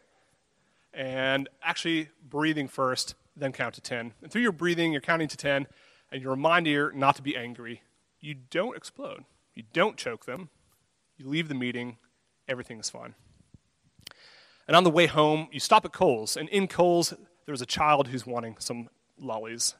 and 0.92 1.48
actually 1.62 2.08
breathing 2.28 2.66
first, 2.66 3.14
then 3.36 3.52
count 3.52 3.76
to 3.76 3.80
10. 3.80 4.14
And 4.20 4.32
through 4.32 4.42
your 4.42 4.50
breathing, 4.50 4.90
you're 4.90 5.00
counting 5.00 5.28
to 5.28 5.36
10, 5.36 5.68
and 6.10 6.22
you 6.22 6.28
remind 6.28 6.66
you 6.66 6.90
not 6.92 7.14
to 7.16 7.22
be 7.22 7.36
angry. 7.36 7.82
You 8.18 8.34
don't 8.34 8.76
explode, 8.76 9.24
you 9.54 9.62
don't 9.72 9.96
choke 9.96 10.26
them. 10.26 10.48
You 11.16 11.28
leave 11.28 11.48
the 11.48 11.54
meeting, 11.54 11.98
everything's 12.48 12.90
fine. 12.90 13.14
And 14.66 14.76
on 14.76 14.82
the 14.82 14.90
way 14.90 15.06
home, 15.06 15.48
you 15.52 15.60
stop 15.60 15.84
at 15.84 15.92
Coles, 15.92 16.36
and 16.36 16.48
in 16.48 16.66
Coles, 16.66 17.14
there's 17.46 17.62
a 17.62 17.66
child 17.66 18.08
who's 18.08 18.26
wanting 18.26 18.56
some 18.58 18.88
lollies. 19.20 19.76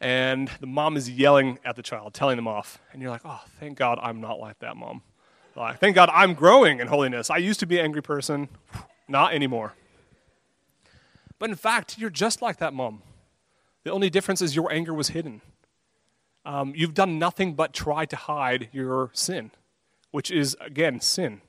And 0.00 0.48
the 0.60 0.66
mom 0.68 0.96
is 0.96 1.10
yelling 1.10 1.58
at 1.64 1.74
the 1.74 1.82
child, 1.82 2.14
telling 2.14 2.36
them 2.36 2.46
off. 2.46 2.80
And 2.92 3.02
you're 3.02 3.10
like, 3.10 3.22
oh, 3.24 3.42
thank 3.58 3.78
God 3.78 3.98
I'm 4.00 4.20
not 4.20 4.38
like 4.38 4.60
that 4.60 4.76
mom. 4.76 5.02
Like, 5.56 5.78
thank 5.78 5.94
God 5.94 6.10
I'm 6.12 6.34
growing 6.34 6.80
in 6.80 6.88
holiness. 6.88 7.30
I 7.30 7.36
used 7.36 7.60
to 7.60 7.66
be 7.66 7.78
an 7.78 7.84
angry 7.84 8.02
person, 8.02 8.48
not 9.08 9.34
anymore. 9.34 9.74
But 11.38 11.50
in 11.50 11.56
fact, 11.56 11.98
you're 11.98 12.10
just 12.10 12.42
like 12.42 12.58
that 12.58 12.74
mom. 12.74 13.02
The 13.84 13.92
only 13.92 14.10
difference 14.10 14.42
is 14.42 14.56
your 14.56 14.72
anger 14.72 14.92
was 14.92 15.08
hidden. 15.08 15.42
Um, 16.44 16.72
you've 16.74 16.94
done 16.94 17.18
nothing 17.18 17.54
but 17.54 17.72
try 17.72 18.04
to 18.06 18.16
hide 18.16 18.68
your 18.72 19.10
sin, 19.12 19.50
which 20.10 20.30
is, 20.30 20.56
again, 20.60 21.00
sin. 21.00 21.40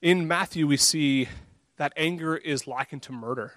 In 0.00 0.28
Matthew, 0.28 0.66
we 0.66 0.76
see 0.76 1.28
that 1.76 1.92
anger 1.96 2.36
is 2.36 2.66
likened 2.66 3.02
to 3.02 3.12
murder. 3.12 3.54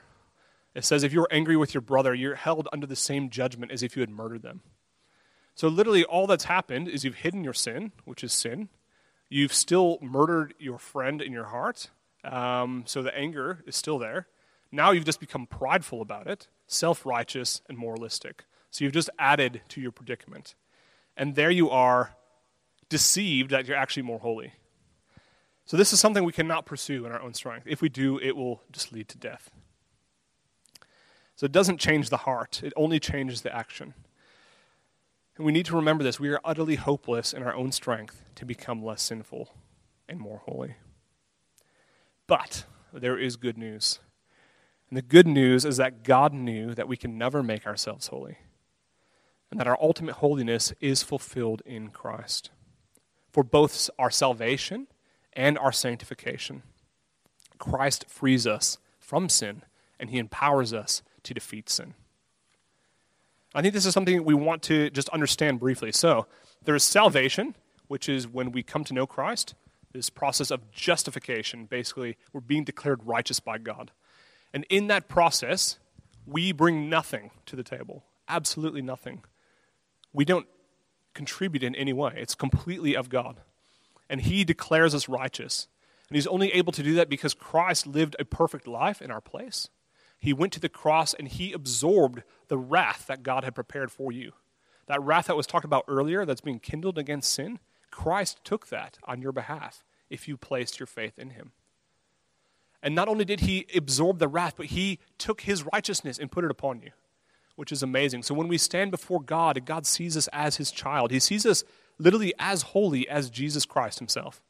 It 0.73 0.83
says, 0.83 1.03
if 1.03 1.13
you're 1.13 1.27
angry 1.31 1.55
with 1.55 1.73
your 1.73 1.81
brother, 1.81 2.13
you're 2.13 2.35
held 2.35 2.67
under 2.73 2.87
the 2.87 2.95
same 2.95 3.29
judgment 3.29 3.71
as 3.71 3.83
if 3.83 3.95
you 3.95 4.01
had 4.01 4.09
murdered 4.09 4.41
them. 4.41 4.61
So, 5.55 5.69
literally, 5.69 6.03
all 6.03 6.27
that's 6.27 6.43
happened 6.43 6.89
is 6.89 7.05
you've 7.05 7.15
hidden 7.15 7.45
your 7.45 7.53
sin, 7.53 7.93
which 8.03 8.25
is 8.25 8.33
sin. 8.33 8.67
You've 9.29 9.53
still 9.53 9.97
murdered 10.01 10.53
your 10.59 10.77
friend 10.77 11.21
in 11.21 11.31
your 11.31 11.45
heart. 11.45 11.89
Um, 12.25 12.83
so, 12.85 13.01
the 13.01 13.17
anger 13.17 13.63
is 13.65 13.77
still 13.77 13.97
there. 13.97 14.27
Now 14.71 14.91
you've 14.91 15.05
just 15.05 15.21
become 15.21 15.47
prideful 15.47 16.01
about 16.01 16.27
it, 16.27 16.49
self 16.67 17.05
righteous, 17.05 17.61
and 17.69 17.77
moralistic. 17.77 18.43
So, 18.69 18.83
you've 18.83 18.93
just 18.93 19.09
added 19.17 19.61
to 19.69 19.79
your 19.79 19.93
predicament. 19.93 20.55
And 21.15 21.35
there 21.35 21.51
you 21.51 21.69
are, 21.69 22.15
deceived 22.89 23.51
that 23.51 23.65
you're 23.65 23.77
actually 23.77 24.03
more 24.03 24.19
holy. 24.19 24.51
So, 25.65 25.77
this 25.77 25.93
is 25.93 26.01
something 26.01 26.25
we 26.25 26.33
cannot 26.33 26.65
pursue 26.65 27.05
in 27.05 27.13
our 27.13 27.21
own 27.21 27.33
strength. 27.33 27.65
If 27.65 27.81
we 27.81 27.87
do, 27.87 28.19
it 28.19 28.35
will 28.35 28.61
just 28.73 28.91
lead 28.91 29.07
to 29.07 29.17
death. 29.17 29.49
So, 31.37 31.45
it 31.45 31.53
doesn't 31.53 31.79
change 31.79 32.09
the 32.09 32.17
heart, 32.17 32.61
it 32.61 32.73
only 32.75 32.99
changes 32.99 33.41
the 33.41 33.55
action. 33.55 33.93
And 35.37 35.45
we 35.45 35.51
need 35.51 35.65
to 35.65 35.75
remember 35.75 36.03
this. 36.03 36.19
We 36.19 36.29
are 36.29 36.39
utterly 36.45 36.75
hopeless 36.75 37.33
in 37.33 37.43
our 37.43 37.53
own 37.53 37.71
strength 37.71 38.21
to 38.35 38.45
become 38.45 38.83
less 38.83 39.01
sinful 39.01 39.53
and 40.07 40.19
more 40.19 40.41
holy. 40.45 40.75
But 42.27 42.65
there 42.93 43.17
is 43.17 43.35
good 43.35 43.57
news. 43.57 43.99
And 44.89 44.97
the 44.97 45.01
good 45.01 45.27
news 45.27 45.65
is 45.65 45.77
that 45.77 46.03
God 46.03 46.33
knew 46.33 46.73
that 46.73 46.87
we 46.87 46.97
can 46.97 47.17
never 47.17 47.43
make 47.43 47.67
ourselves 47.67 48.07
holy, 48.07 48.37
and 49.51 49.59
that 49.59 49.67
our 49.67 49.77
ultimate 49.81 50.15
holiness 50.15 50.73
is 50.79 51.03
fulfilled 51.03 51.61
in 51.65 51.89
Christ 51.89 52.51
for 53.31 53.43
both 53.43 53.89
our 53.99 54.09
salvation 54.09 54.87
and 55.33 55.57
our 55.57 55.71
sanctification. 55.71 56.63
Christ 57.57 58.05
frees 58.07 58.47
us 58.47 58.77
from 58.99 59.27
sin, 59.27 59.63
and 59.99 60.09
he 60.09 60.17
empowers 60.17 60.73
us 60.73 61.01
to 61.23 61.33
defeat 61.33 61.69
sin. 61.69 61.95
I 63.55 63.61
think 63.61 63.73
this 63.73 63.85
is 63.85 63.93
something 63.93 64.25
we 64.25 64.33
want 64.33 64.63
to 64.63 64.89
just 64.89 65.07
understand 65.09 65.61
briefly. 65.61 65.93
So, 65.93 66.27
there 66.65 66.75
is 66.75 66.83
salvation, 66.83 67.55
which 67.87 68.09
is 68.09 68.27
when 68.27 68.51
we 68.51 68.63
come 68.63 68.83
to 68.83 68.93
know 68.93 69.07
Christ, 69.07 69.55
this 69.93 70.09
process 70.09 70.51
of 70.51 70.71
justification. 70.71 71.65
Basically, 71.65 72.17
we're 72.33 72.41
being 72.41 72.65
declared 72.65 73.07
righteous 73.07 73.39
by 73.39 73.57
God. 73.57 73.91
And 74.53 74.65
in 74.69 74.87
that 74.87 75.07
process, 75.07 75.79
we 76.25 76.51
bring 76.51 76.89
nothing 76.89 77.31
to 77.45 77.55
the 77.55 77.63
table, 77.63 78.03
absolutely 78.27 78.81
nothing. 78.81 79.23
We 80.11 80.25
don't 80.25 80.47
contribute 81.13 81.63
in 81.63 81.75
any 81.75 81.93
way, 81.93 82.13
it's 82.17 82.35
completely 82.35 82.93
of 82.93 83.07
God. 83.07 83.39
And 84.09 84.21
He 84.21 84.43
declares 84.43 84.93
us 84.93 85.07
righteous. 85.07 85.67
And 86.09 86.17
He's 86.17 86.27
only 86.27 86.51
able 86.51 86.73
to 86.73 86.83
do 86.83 86.95
that 86.95 87.09
because 87.09 87.33
Christ 87.33 87.87
lived 87.87 88.17
a 88.19 88.25
perfect 88.25 88.67
life 88.67 89.01
in 89.01 89.11
our 89.11 89.21
place. 89.21 89.69
He 90.17 90.33
went 90.33 90.53
to 90.53 90.59
the 90.59 90.69
cross 90.69 91.13
and 91.13 91.27
he 91.27 91.53
absorbed 91.53 92.23
the 92.47 92.57
wrath 92.57 93.05
that 93.07 93.23
God 93.23 93.43
had 93.43 93.55
prepared 93.55 93.91
for 93.91 94.11
you. 94.11 94.31
That 94.87 95.01
wrath 95.01 95.27
that 95.27 95.35
was 95.37 95.47
talked 95.47 95.65
about 95.65 95.85
earlier, 95.87 96.25
that's 96.25 96.41
being 96.41 96.59
kindled 96.59 96.97
against 96.97 97.31
sin, 97.31 97.59
Christ 97.91 98.39
took 98.43 98.67
that 98.67 98.97
on 99.03 99.21
your 99.21 99.31
behalf 99.31 99.83
if 100.09 100.27
you 100.27 100.37
placed 100.37 100.79
your 100.79 100.87
faith 100.87 101.17
in 101.17 101.31
him. 101.31 101.51
And 102.83 102.93
not 102.93 103.07
only 103.07 103.25
did 103.25 103.41
he 103.41 103.65
absorb 103.75 104.19
the 104.19 104.27
wrath, 104.27 104.53
but 104.57 104.67
he 104.67 104.99
took 105.17 105.41
his 105.41 105.65
righteousness 105.73 106.19
and 106.19 106.31
put 106.31 106.43
it 106.43 106.51
upon 106.51 106.81
you. 106.81 106.91
which 107.55 107.71
is 107.71 107.81
amazing. 107.81 108.23
So 108.23 108.33
when 108.33 108.47
we 108.47 108.57
stand 108.57 108.91
before 108.91 109.21
God, 109.21 109.65
God 109.65 109.85
sees 109.85 110.17
us 110.17 110.27
as 110.33 110.57
his 110.57 110.71
child. 110.71 111.11
He 111.11 111.19
sees 111.19 111.45
us 111.45 111.63
literally 111.97 112.33
as 112.37 112.61
holy 112.63 113.07
as 113.07 113.29
Jesus 113.29 113.65
Christ 113.65 113.99
himself. 113.99 114.41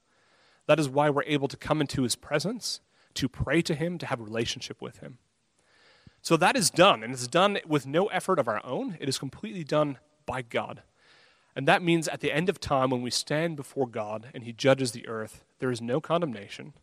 That 0.68 0.80
is 0.80 0.90
why 0.90 1.10
we're 1.10 1.24
able 1.24 1.48
to 1.48 1.58
come 1.58 1.82
into 1.82 2.02
his 2.02 2.16
presence, 2.16 2.82
to 3.14 3.30
pray 3.30 3.62
to 3.62 3.76
him, 3.76 3.98
to 4.00 4.08
have 4.08 4.20
a 4.20 4.24
relationship 4.24 4.82
with 4.82 4.98
him. 4.98 5.20
So 6.26 6.36
that 6.38 6.58
is 6.58 6.72
done, 6.72 7.04
and 7.04 7.14
it's 7.14 7.28
done 7.28 7.60
with 7.68 7.86
no 7.86 8.08
effort 8.08 8.40
of 8.40 8.48
our 8.48 8.60
own. 8.66 8.98
It 9.00 9.08
is 9.08 9.20
completely 9.20 9.64
done 9.64 10.00
by 10.26 10.42
God. 10.42 10.82
And 11.56 11.68
that 11.68 11.84
means 11.84 12.08
at 12.08 12.20
the 12.20 12.32
end 12.32 12.50
of 12.50 12.60
time, 12.60 12.90
when 12.90 13.04
we 13.04 13.12
stand 13.12 13.56
before 13.56 13.86
God 13.86 14.30
and 14.34 14.44
he 14.44 14.52
judges 14.52 14.92
the 14.92 15.08
earth, 15.08 15.44
there 15.60 15.70
is 15.70 15.84
no 15.84 16.02
condemnation, 16.02 16.74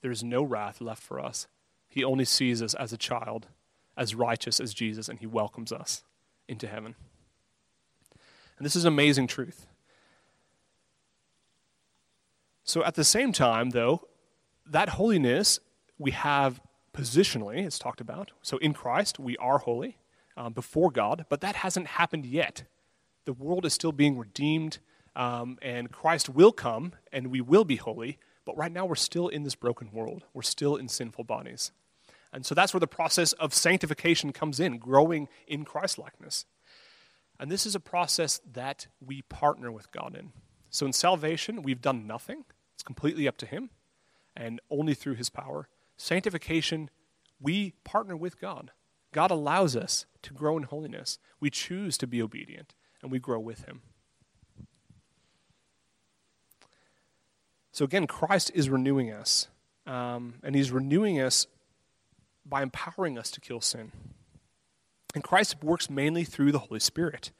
there 0.00 0.10
is 0.10 0.24
no 0.24 0.42
wrath 0.42 0.80
left 0.80 1.02
for 1.02 1.20
us. 1.20 1.48
He 1.86 2.02
only 2.02 2.24
sees 2.24 2.62
us 2.62 2.72
as 2.72 2.90
a 2.90 2.96
child, 2.96 3.48
as 3.94 4.14
righteous 4.14 4.58
as 4.58 4.72
Jesus, 4.72 5.06
and 5.10 5.18
he 5.18 5.26
welcomes 5.26 5.70
us 5.70 6.02
into 6.48 6.66
heaven. 6.66 6.94
And 8.56 8.64
this 8.64 8.74
is 8.74 8.86
amazing 8.86 9.26
truth. 9.26 9.66
So 12.64 12.82
at 12.84 12.94
the 12.94 13.04
same 13.04 13.34
time, 13.34 13.68
though, 13.68 14.08
that 14.64 14.88
holiness 14.88 15.60
we 15.98 16.12
have 16.12 16.62
positionally, 16.98 17.64
it's 17.64 17.78
talked 17.78 18.00
about. 18.00 18.32
So 18.42 18.56
in 18.58 18.72
Christ, 18.74 19.20
we 19.20 19.36
are 19.36 19.58
holy 19.58 19.98
um, 20.36 20.52
before 20.52 20.90
God, 20.90 21.26
but 21.28 21.40
that 21.42 21.56
hasn't 21.56 21.86
happened 21.86 22.26
yet. 22.26 22.64
The 23.24 23.32
world 23.32 23.64
is 23.64 23.72
still 23.72 23.92
being 23.92 24.18
redeemed, 24.18 24.78
um, 25.14 25.58
and 25.62 25.92
Christ 25.92 26.28
will 26.28 26.50
come, 26.50 26.94
and 27.12 27.28
we 27.28 27.40
will 27.40 27.64
be 27.64 27.76
holy, 27.76 28.18
but 28.44 28.56
right 28.56 28.72
now 28.72 28.84
we're 28.84 28.96
still 28.96 29.28
in 29.28 29.44
this 29.44 29.54
broken 29.54 29.92
world. 29.92 30.24
We're 30.34 30.42
still 30.42 30.74
in 30.74 30.88
sinful 30.88 31.24
bodies. 31.24 31.70
And 32.32 32.44
so 32.44 32.54
that's 32.54 32.74
where 32.74 32.80
the 32.80 32.88
process 32.88 33.32
of 33.34 33.54
sanctification 33.54 34.32
comes 34.32 34.58
in, 34.58 34.78
growing 34.78 35.28
in 35.46 35.64
Christ 35.64 35.98
likeness. 35.98 36.46
And 37.38 37.48
this 37.48 37.64
is 37.64 37.76
a 37.76 37.80
process 37.80 38.40
that 38.52 38.88
we 39.00 39.22
partner 39.22 39.70
with 39.70 39.92
God 39.92 40.16
in. 40.16 40.32
So 40.70 40.84
in 40.84 40.92
salvation, 40.92 41.62
we've 41.62 41.80
done 41.80 42.08
nothing. 42.08 42.44
It's 42.74 42.82
completely 42.82 43.28
up 43.28 43.36
to 43.38 43.46
Him 43.46 43.70
and 44.36 44.60
only 44.68 44.94
through 44.94 45.14
His 45.14 45.30
power. 45.30 45.68
Sanctification, 45.98 46.88
we 47.40 47.72
partner 47.84 48.16
with 48.16 48.40
God. 48.40 48.70
God 49.12 49.30
allows 49.30 49.76
us 49.76 50.06
to 50.22 50.32
grow 50.32 50.56
in 50.56 50.62
holiness. 50.62 51.18
We 51.40 51.50
choose 51.50 51.98
to 51.98 52.06
be 52.06 52.22
obedient 52.22 52.72
and 53.02 53.10
we 53.10 53.18
grow 53.18 53.40
with 53.40 53.64
Him. 53.64 53.82
So 57.72 57.84
again, 57.84 58.06
Christ 58.06 58.50
is 58.54 58.70
renewing 58.70 59.12
us, 59.12 59.48
um, 59.86 60.34
and 60.42 60.54
He's 60.54 60.72
renewing 60.72 61.20
us 61.20 61.46
by 62.44 62.62
empowering 62.62 63.18
us 63.18 63.30
to 63.32 63.40
kill 63.40 63.60
sin. 63.60 63.92
And 65.14 65.22
Christ 65.22 65.62
works 65.62 65.90
mainly 65.90 66.24
through 66.24 66.52
the 66.52 66.58
Holy 66.60 66.80
Spirit. 66.80 67.30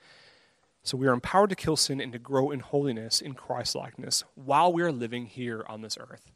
So 0.83 0.97
we 0.97 1.07
are 1.07 1.13
empowered 1.13 1.51
to 1.51 1.57
kill 1.57 1.77
sin 1.77 2.01
and 2.01 2.13
to 2.13 2.19
grow 2.19 2.51
in 2.51 2.61
holiness 2.61 3.21
in 3.21 3.35
Christ 3.35 3.75
likeness 3.75 4.25
while 4.35 4.73
we 4.73 4.83
are 4.83 4.93
living 4.93 5.27
here 5.27 5.65
on 5.69 5.83
this 5.83 5.99
earth. 5.99 6.33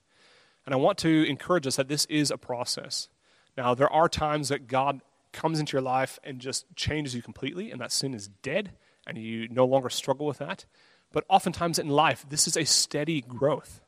And 0.64 0.74
I 0.74 0.78
want 0.78 0.98
to 0.98 1.24
encourage 1.28 1.66
us 1.66 1.76
that 1.76 1.88
this 1.88 2.04
is 2.06 2.30
a 2.30 2.38
process. 2.38 3.08
Now, 3.56 3.74
there 3.74 3.92
are 3.92 4.08
times 4.08 4.48
that 4.48 4.68
God 4.68 5.00
comes 5.32 5.58
into 5.58 5.72
your 5.72 5.82
life 5.82 6.18
and 6.22 6.38
just 6.40 6.66
changes 6.76 7.14
you 7.14 7.22
completely, 7.22 7.70
and 7.70 7.80
that 7.80 7.92
sin 7.92 8.14
is 8.14 8.28
dead, 8.28 8.72
and 9.06 9.18
you 9.18 9.48
no 9.48 9.64
longer 9.64 9.90
struggle 9.90 10.26
with 10.26 10.38
that. 10.38 10.64
But 11.12 11.24
oftentimes 11.28 11.78
in 11.78 11.88
life, 11.88 12.24
this 12.28 12.46
is 12.46 12.56
a 12.56 12.64
steady 12.64 13.20
growth. 13.20 13.80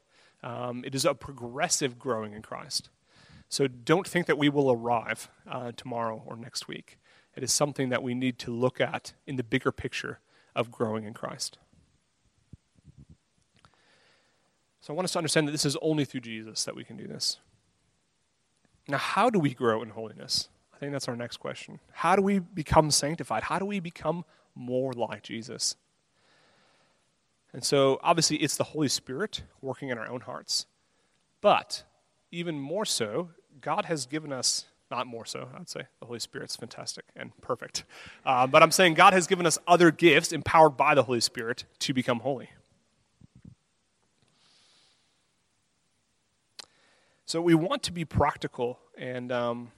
Um, 0.42 0.84
it 0.84 0.94
is 0.94 1.04
a 1.04 1.14
progressive 1.14 1.98
growing 1.98 2.34
in 2.34 2.42
Christ. 2.42 2.90
So 3.48 3.66
don't 3.68 4.06
think 4.06 4.26
that 4.26 4.38
we 4.38 4.48
will 4.48 4.70
arrive 4.70 5.28
uh, 5.50 5.72
tomorrow 5.76 6.22
or 6.26 6.36
next 6.36 6.68
week. 6.68 6.98
It 7.36 7.42
is 7.42 7.52
something 7.52 7.88
that 7.88 8.02
we 8.02 8.14
need 8.14 8.38
to 8.40 8.50
look 8.50 8.80
at 8.80 9.14
in 9.26 9.36
the 9.36 9.42
bigger 9.42 9.72
picture 9.72 10.20
of 10.54 10.70
growing 10.70 11.04
in 11.04 11.14
Christ. 11.14 11.58
So 14.84 14.92
I 14.92 14.96
want 14.96 15.06
us 15.06 15.12
to 15.12 15.18
understand 15.18 15.48
that 15.48 15.52
this 15.52 15.64
is 15.64 15.78
only 15.80 16.04
through 16.04 16.20
Jesus 16.20 16.64
that 16.64 16.76
we 16.76 16.84
can 16.84 16.98
do 16.98 17.06
this. 17.06 17.38
Now, 18.86 18.98
how 18.98 19.30
do 19.30 19.38
we 19.38 19.54
grow 19.54 19.82
in 19.82 19.88
holiness? 19.88 20.50
I 20.74 20.76
think 20.76 20.92
that's 20.92 21.08
our 21.08 21.16
next 21.16 21.38
question. 21.38 21.80
How 21.90 22.16
do 22.16 22.20
we 22.20 22.38
become 22.38 22.90
sanctified? 22.90 23.44
How 23.44 23.58
do 23.58 23.64
we 23.64 23.80
become 23.80 24.26
more 24.54 24.92
like 24.92 25.22
Jesus? 25.22 25.76
And 27.54 27.64
so, 27.64 27.98
obviously, 28.02 28.36
it's 28.36 28.58
the 28.58 28.64
Holy 28.64 28.88
Spirit 28.88 29.44
working 29.62 29.88
in 29.88 29.96
our 29.96 30.06
own 30.06 30.20
hearts. 30.20 30.66
But 31.40 31.84
even 32.30 32.60
more 32.60 32.84
so, 32.84 33.30
God 33.62 33.86
has 33.86 34.04
given 34.04 34.34
us 34.34 34.66
not 34.90 35.06
more 35.06 35.24
so, 35.24 35.48
I'd 35.58 35.70
say. 35.70 35.84
The 36.00 36.06
Holy 36.06 36.20
Spirit's 36.20 36.56
fantastic 36.56 37.06
and 37.16 37.32
perfect. 37.40 37.84
Uh, 38.26 38.46
but 38.46 38.62
I'm 38.62 38.70
saying 38.70 38.94
God 38.94 39.14
has 39.14 39.26
given 39.26 39.46
us 39.46 39.58
other 39.66 39.90
gifts 39.90 40.30
empowered 40.30 40.76
by 40.76 40.94
the 40.94 41.04
Holy 41.04 41.20
Spirit 41.20 41.64
to 41.78 41.94
become 41.94 42.20
holy. 42.20 42.50
So 47.26 47.40
we 47.40 47.54
want 47.54 47.82
to 47.84 47.92
be 47.92 48.04
practical 48.04 48.78
and 48.98 49.32
um, 49.32 49.72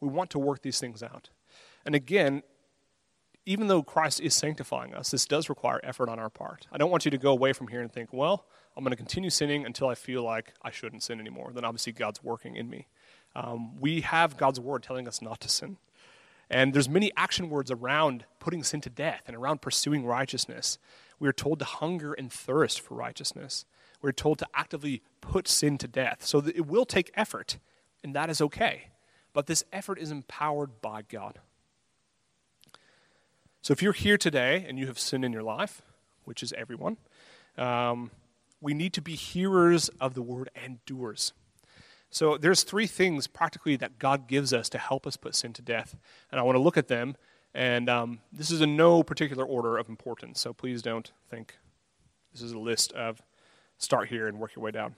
we 0.00 0.08
want 0.08 0.30
to 0.30 0.38
work 0.38 0.62
these 0.62 0.78
things 0.78 1.02
out. 1.02 1.30
And 1.84 1.94
again, 1.94 2.42
even 3.46 3.68
though 3.68 3.82
Christ 3.82 4.20
is 4.20 4.34
sanctifying 4.34 4.92
us, 4.92 5.10
this 5.10 5.24
does 5.24 5.48
require 5.48 5.80
effort 5.84 6.08
on 6.08 6.18
our 6.18 6.28
part. 6.28 6.66
I 6.72 6.78
don't 6.78 6.90
want 6.90 7.04
you 7.04 7.10
to 7.12 7.18
go 7.18 7.30
away 7.30 7.52
from 7.52 7.68
here 7.68 7.80
and 7.80 7.90
think, 7.90 8.12
well, 8.12 8.46
I'm 8.76 8.82
going 8.82 8.90
to 8.90 8.96
continue 8.96 9.30
sinning 9.30 9.64
until 9.64 9.88
I 9.88 9.94
feel 9.94 10.22
like 10.22 10.52
I 10.62 10.70
shouldn't 10.70 11.04
sin 11.04 11.20
anymore. 11.20 11.52
Then 11.54 11.64
obviously 11.64 11.92
God's 11.92 12.22
working 12.22 12.56
in 12.56 12.68
me. 12.68 12.88
Um, 13.34 13.80
we 13.80 14.00
have 14.00 14.36
God's 14.36 14.58
word 14.58 14.82
telling 14.82 15.06
us 15.06 15.22
not 15.22 15.40
to 15.40 15.48
sin. 15.48 15.78
And 16.50 16.74
there's 16.74 16.88
many 16.88 17.12
action 17.16 17.48
words 17.48 17.70
around 17.70 18.24
putting 18.40 18.62
sin 18.62 18.80
to 18.82 18.90
death 18.90 19.22
and 19.26 19.36
around 19.36 19.62
pursuing 19.62 20.04
righteousness. 20.04 20.78
We 21.18 21.28
are 21.28 21.32
told 21.32 21.58
to 21.60 21.64
hunger 21.64 22.12
and 22.12 22.32
thirst 22.32 22.80
for 22.80 22.94
righteousness. 22.94 23.64
We're 24.02 24.12
told 24.12 24.38
to 24.38 24.46
actively 24.54 25.02
put 25.20 25.48
sin 25.48 25.78
to 25.78 25.88
death. 25.88 26.24
So 26.24 26.38
it 26.46 26.66
will 26.66 26.84
take 26.84 27.10
effort, 27.14 27.58
and 28.04 28.14
that 28.14 28.30
is 28.30 28.40
okay. 28.40 28.90
But 29.32 29.46
this 29.46 29.64
effort 29.72 29.98
is 29.98 30.10
empowered 30.10 30.80
by 30.80 31.02
God. 31.02 31.40
So 33.62 33.72
if 33.72 33.82
you're 33.82 33.92
here 33.92 34.16
today 34.16 34.64
and 34.68 34.78
you 34.78 34.86
have 34.86 34.98
sin 34.98 35.24
in 35.24 35.32
your 35.32 35.42
life, 35.42 35.82
which 36.24 36.42
is 36.42 36.52
everyone, 36.52 36.98
um, 37.58 38.10
we 38.60 38.74
need 38.74 38.92
to 38.94 39.02
be 39.02 39.14
hearers 39.14 39.88
of 40.00 40.14
the 40.14 40.22
word 40.22 40.50
and 40.54 40.84
doers. 40.86 41.32
So 42.10 42.36
there's 42.36 42.62
three 42.62 42.86
things 42.86 43.26
practically 43.26 43.76
that 43.76 43.98
God 43.98 44.28
gives 44.28 44.52
us 44.52 44.68
to 44.70 44.78
help 44.78 45.06
us 45.06 45.16
put 45.16 45.34
sin 45.34 45.52
to 45.54 45.62
death, 45.62 45.96
and 46.30 46.40
I 46.40 46.44
want 46.44 46.56
to 46.56 46.62
look 46.62 46.76
at 46.76 46.88
them. 46.88 47.16
And 47.54 47.88
um, 47.90 48.20
this 48.32 48.50
is 48.50 48.60
in 48.60 48.76
no 48.76 49.02
particular 49.02 49.44
order 49.44 49.78
of 49.78 49.88
importance, 49.88 50.40
so 50.40 50.52
please 50.52 50.82
don't 50.82 51.10
think 51.30 51.56
this 52.32 52.42
is 52.42 52.52
a 52.52 52.58
list 52.58 52.92
of 52.92 53.20
start 53.78 54.08
here 54.08 54.26
and 54.26 54.38
work 54.38 54.54
your 54.54 54.64
way 54.64 54.70
down. 54.70 54.94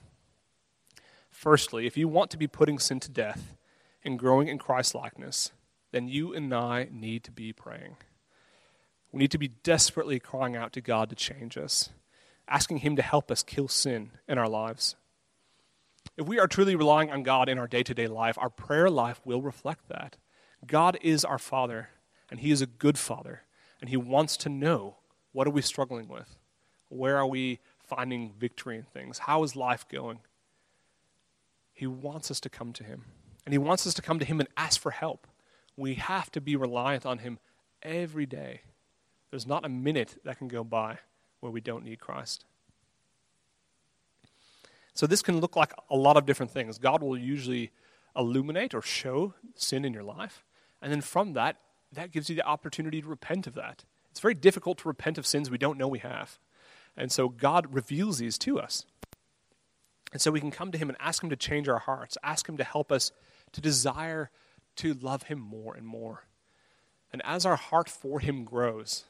Firstly, 1.29 1.85
if 1.85 1.97
you 1.97 2.07
want 2.07 2.31
to 2.31 2.37
be 2.37 2.47
putting 2.47 2.79
sin 2.79 2.99
to 3.01 3.11
death 3.11 3.55
and 4.03 4.19
growing 4.19 4.47
in 4.47 4.57
Christ 4.57 4.95
likeness, 4.95 5.51
then 5.91 6.07
you 6.07 6.33
and 6.33 6.53
I 6.53 6.87
need 6.91 7.23
to 7.25 7.31
be 7.31 7.53
praying. 7.53 7.97
We 9.11 9.19
need 9.19 9.31
to 9.31 9.37
be 9.37 9.47
desperately 9.47 10.19
crying 10.19 10.55
out 10.55 10.73
to 10.73 10.81
God 10.81 11.09
to 11.09 11.15
change 11.15 11.57
us, 11.57 11.89
asking 12.47 12.77
Him 12.79 12.95
to 12.95 13.01
help 13.01 13.31
us 13.31 13.43
kill 13.43 13.67
sin 13.67 14.11
in 14.27 14.37
our 14.37 14.49
lives. 14.49 14.95
If 16.17 16.27
we 16.27 16.39
are 16.39 16.47
truly 16.47 16.75
relying 16.75 17.11
on 17.11 17.23
God 17.23 17.49
in 17.49 17.57
our 17.57 17.67
day 17.67 17.83
to 17.83 17.93
day 17.93 18.07
life, 18.07 18.37
our 18.37 18.49
prayer 18.49 18.89
life 18.89 19.21
will 19.25 19.41
reflect 19.41 19.87
that. 19.89 20.17
God 20.65 20.97
is 21.01 21.25
our 21.25 21.39
Father, 21.39 21.89
and 22.29 22.39
He 22.39 22.51
is 22.51 22.61
a 22.61 22.67
good 22.67 22.97
Father, 22.97 23.43
and 23.81 23.89
He 23.89 23.97
wants 23.97 24.37
to 24.37 24.49
know 24.49 24.97
what 25.31 25.47
are 25.47 25.51
we 25.51 25.61
struggling 25.61 26.07
with? 26.07 26.37
Where 26.89 27.17
are 27.17 27.27
we 27.27 27.59
finding 27.89 28.31
victory 28.37 28.77
in 28.77 28.83
things? 28.83 29.19
How 29.19 29.43
is 29.43 29.55
life 29.55 29.85
going? 29.89 30.19
He 31.73 31.87
wants 31.87 32.29
us 32.29 32.39
to 32.41 32.49
come 32.49 32.71
to 32.73 32.83
Him, 32.83 33.05
and 33.45 33.53
He 33.53 33.57
wants 33.57 33.87
us 33.87 33.93
to 33.95 34.01
come 34.01 34.19
to 34.19 34.25
Him 34.25 34.39
and 34.39 34.47
ask 34.55 34.79
for 34.79 34.91
help. 34.91 35.27
We 35.75 35.95
have 35.95 36.31
to 36.31 36.41
be 36.41 36.55
reliant 36.55 37.05
on 37.05 37.19
Him 37.19 37.39
every 37.81 38.25
day. 38.25 38.61
There's 39.31 39.47
not 39.47 39.65
a 39.65 39.69
minute 39.69 40.17
that 40.23 40.37
can 40.37 40.47
go 40.47 40.63
by 40.63 40.99
where 41.39 41.51
we 41.51 41.61
don't 41.61 41.85
need 41.85 41.99
Christ. 41.99 42.45
So 44.93 45.07
this 45.07 45.21
can 45.21 45.39
look 45.39 45.55
like 45.55 45.71
a 45.89 45.95
lot 45.95 46.17
of 46.17 46.25
different 46.25 46.51
things. 46.51 46.77
God 46.77 47.01
will 47.01 47.17
usually 47.17 47.71
illuminate 48.15 48.73
or 48.73 48.81
show 48.81 49.33
sin 49.55 49.85
in 49.85 49.93
your 49.93 50.03
life, 50.03 50.43
and 50.81 50.91
then 50.91 51.01
from 51.01 51.33
that, 51.33 51.57
that 51.91 52.11
gives 52.11 52.29
you 52.29 52.35
the 52.35 52.45
opportunity 52.45 53.01
to 53.01 53.07
repent 53.07 53.47
of 53.47 53.55
that. 53.55 53.85
It's 54.11 54.19
very 54.19 54.33
difficult 54.33 54.79
to 54.79 54.87
repent 54.87 55.17
of 55.17 55.25
sins 55.25 55.49
we 55.49 55.57
don't 55.57 55.77
know 55.77 55.87
we 55.87 55.99
have. 55.99 56.39
And 56.97 57.11
so 57.11 57.29
God 57.29 57.73
reveals 57.73 58.17
these 58.17 58.37
to 58.39 58.59
us. 58.59 58.85
And 60.11 60.21
so 60.21 60.31
we 60.31 60.39
can 60.39 60.51
come 60.51 60.71
to 60.71 60.77
Him 60.77 60.89
and 60.89 60.97
ask 60.99 61.23
Him 61.23 61.29
to 61.29 61.35
change 61.35 61.69
our 61.69 61.79
hearts, 61.79 62.17
ask 62.23 62.47
Him 62.47 62.57
to 62.57 62.63
help 62.63 62.91
us 62.91 63.11
to 63.51 63.61
desire 63.61 64.29
to 64.77 64.93
love 64.93 65.23
Him 65.23 65.39
more 65.39 65.75
and 65.75 65.85
more. 65.85 66.25
And 67.11 67.21
as 67.25 67.45
our 67.45 67.55
heart 67.55 67.89
for 67.89 68.19
Him 68.19 68.43
grows, 68.43 69.05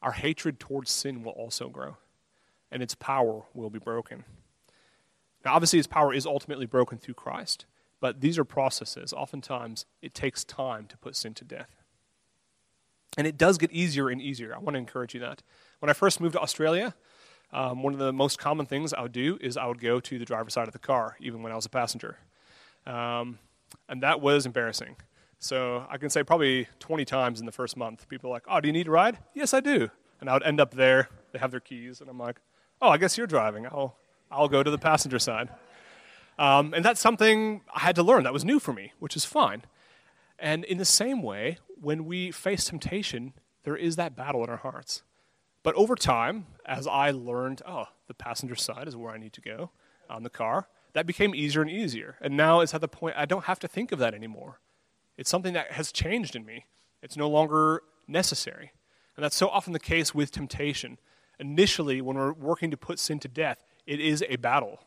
our 0.00 0.12
hatred 0.12 0.58
towards 0.58 0.90
sin 0.90 1.22
will 1.22 1.32
also 1.32 1.68
grow, 1.68 1.96
and 2.70 2.82
its 2.82 2.94
power 2.94 3.42
will 3.54 3.70
be 3.70 3.78
broken. 3.78 4.24
Now, 5.44 5.54
obviously, 5.54 5.78
its 5.78 5.88
power 5.88 6.12
is 6.12 6.26
ultimately 6.26 6.66
broken 6.66 6.98
through 6.98 7.14
Christ, 7.14 7.66
but 8.00 8.20
these 8.20 8.38
are 8.38 8.44
processes. 8.44 9.12
Oftentimes, 9.12 9.86
it 10.00 10.14
takes 10.14 10.44
time 10.44 10.86
to 10.86 10.96
put 10.98 11.16
sin 11.16 11.34
to 11.34 11.44
death. 11.44 11.76
And 13.16 13.26
it 13.26 13.36
does 13.36 13.58
get 13.58 13.70
easier 13.72 14.08
and 14.08 14.20
easier. 14.20 14.54
I 14.54 14.58
want 14.58 14.74
to 14.74 14.78
encourage 14.78 15.14
you 15.14 15.20
that. 15.20 15.42
When 15.82 15.90
I 15.90 15.94
first 15.94 16.20
moved 16.20 16.34
to 16.34 16.40
Australia, 16.40 16.94
um, 17.52 17.82
one 17.82 17.92
of 17.92 17.98
the 17.98 18.12
most 18.12 18.38
common 18.38 18.66
things 18.66 18.94
I 18.94 19.02
would 19.02 19.10
do 19.10 19.36
is 19.40 19.56
I 19.56 19.66
would 19.66 19.80
go 19.80 19.98
to 19.98 20.16
the 20.16 20.24
driver's 20.24 20.54
side 20.54 20.68
of 20.68 20.72
the 20.72 20.78
car, 20.78 21.16
even 21.18 21.42
when 21.42 21.50
I 21.50 21.56
was 21.56 21.66
a 21.66 21.70
passenger. 21.70 22.18
Um, 22.86 23.40
and 23.88 24.00
that 24.00 24.20
was 24.20 24.46
embarrassing. 24.46 24.94
So 25.40 25.84
I 25.90 25.96
can 25.98 26.08
say 26.08 26.22
probably 26.22 26.68
20 26.78 27.04
times 27.04 27.40
in 27.40 27.46
the 27.46 27.50
first 27.50 27.76
month, 27.76 28.08
people 28.08 28.30
are 28.30 28.32
like, 28.32 28.44
Oh, 28.48 28.60
do 28.60 28.68
you 28.68 28.72
need 28.72 28.86
a 28.86 28.92
ride? 28.92 29.18
Yes, 29.34 29.52
I 29.52 29.58
do. 29.58 29.90
And 30.20 30.30
I 30.30 30.34
would 30.34 30.44
end 30.44 30.60
up 30.60 30.72
there. 30.72 31.08
They 31.32 31.40
have 31.40 31.50
their 31.50 31.58
keys. 31.58 32.00
And 32.00 32.08
I'm 32.08 32.16
like, 32.16 32.36
Oh, 32.80 32.90
I 32.90 32.96
guess 32.96 33.18
you're 33.18 33.26
driving. 33.26 33.66
I'll, 33.66 33.96
I'll 34.30 34.46
go 34.46 34.62
to 34.62 34.70
the 34.70 34.78
passenger 34.78 35.18
side. 35.18 35.48
Um, 36.38 36.74
and 36.74 36.84
that's 36.84 37.00
something 37.00 37.62
I 37.74 37.80
had 37.80 37.96
to 37.96 38.04
learn. 38.04 38.22
That 38.22 38.32
was 38.32 38.44
new 38.44 38.60
for 38.60 38.72
me, 38.72 38.92
which 39.00 39.16
is 39.16 39.24
fine. 39.24 39.62
And 40.38 40.62
in 40.62 40.78
the 40.78 40.84
same 40.84 41.24
way, 41.24 41.58
when 41.80 42.04
we 42.04 42.30
face 42.30 42.66
temptation, 42.66 43.32
there 43.64 43.74
is 43.74 43.96
that 43.96 44.14
battle 44.14 44.44
in 44.44 44.48
our 44.48 44.58
hearts. 44.58 45.02
But 45.62 45.74
over 45.76 45.94
time, 45.94 46.46
as 46.66 46.86
I 46.86 47.10
learned, 47.10 47.62
oh, 47.66 47.86
the 48.08 48.14
passenger 48.14 48.56
side 48.56 48.88
is 48.88 48.96
where 48.96 49.12
I 49.12 49.18
need 49.18 49.32
to 49.34 49.40
go 49.40 49.70
on 50.10 50.22
the 50.22 50.30
car, 50.30 50.68
that 50.92 51.06
became 51.06 51.34
easier 51.34 51.62
and 51.62 51.70
easier. 51.70 52.16
And 52.20 52.36
now 52.36 52.60
it's 52.60 52.74
at 52.74 52.80
the 52.80 52.88
point 52.88 53.16
I 53.16 53.24
don't 53.24 53.44
have 53.44 53.60
to 53.60 53.68
think 53.68 53.92
of 53.92 53.98
that 54.00 54.14
anymore. 54.14 54.60
It's 55.16 55.30
something 55.30 55.54
that 55.54 55.72
has 55.72 55.92
changed 55.92 56.36
in 56.36 56.44
me. 56.44 56.66
It's 57.02 57.16
no 57.16 57.28
longer 57.28 57.82
necessary. 58.06 58.72
And 59.16 59.24
that's 59.24 59.36
so 59.36 59.48
often 59.48 59.72
the 59.72 59.78
case 59.78 60.14
with 60.14 60.30
temptation. 60.30 60.98
Initially, 61.38 62.00
when 62.00 62.16
we're 62.16 62.32
working 62.32 62.70
to 62.70 62.76
put 62.76 62.98
sin 62.98 63.18
to 63.20 63.28
death, 63.28 63.64
it 63.86 64.00
is 64.00 64.24
a 64.28 64.36
battle. 64.36 64.80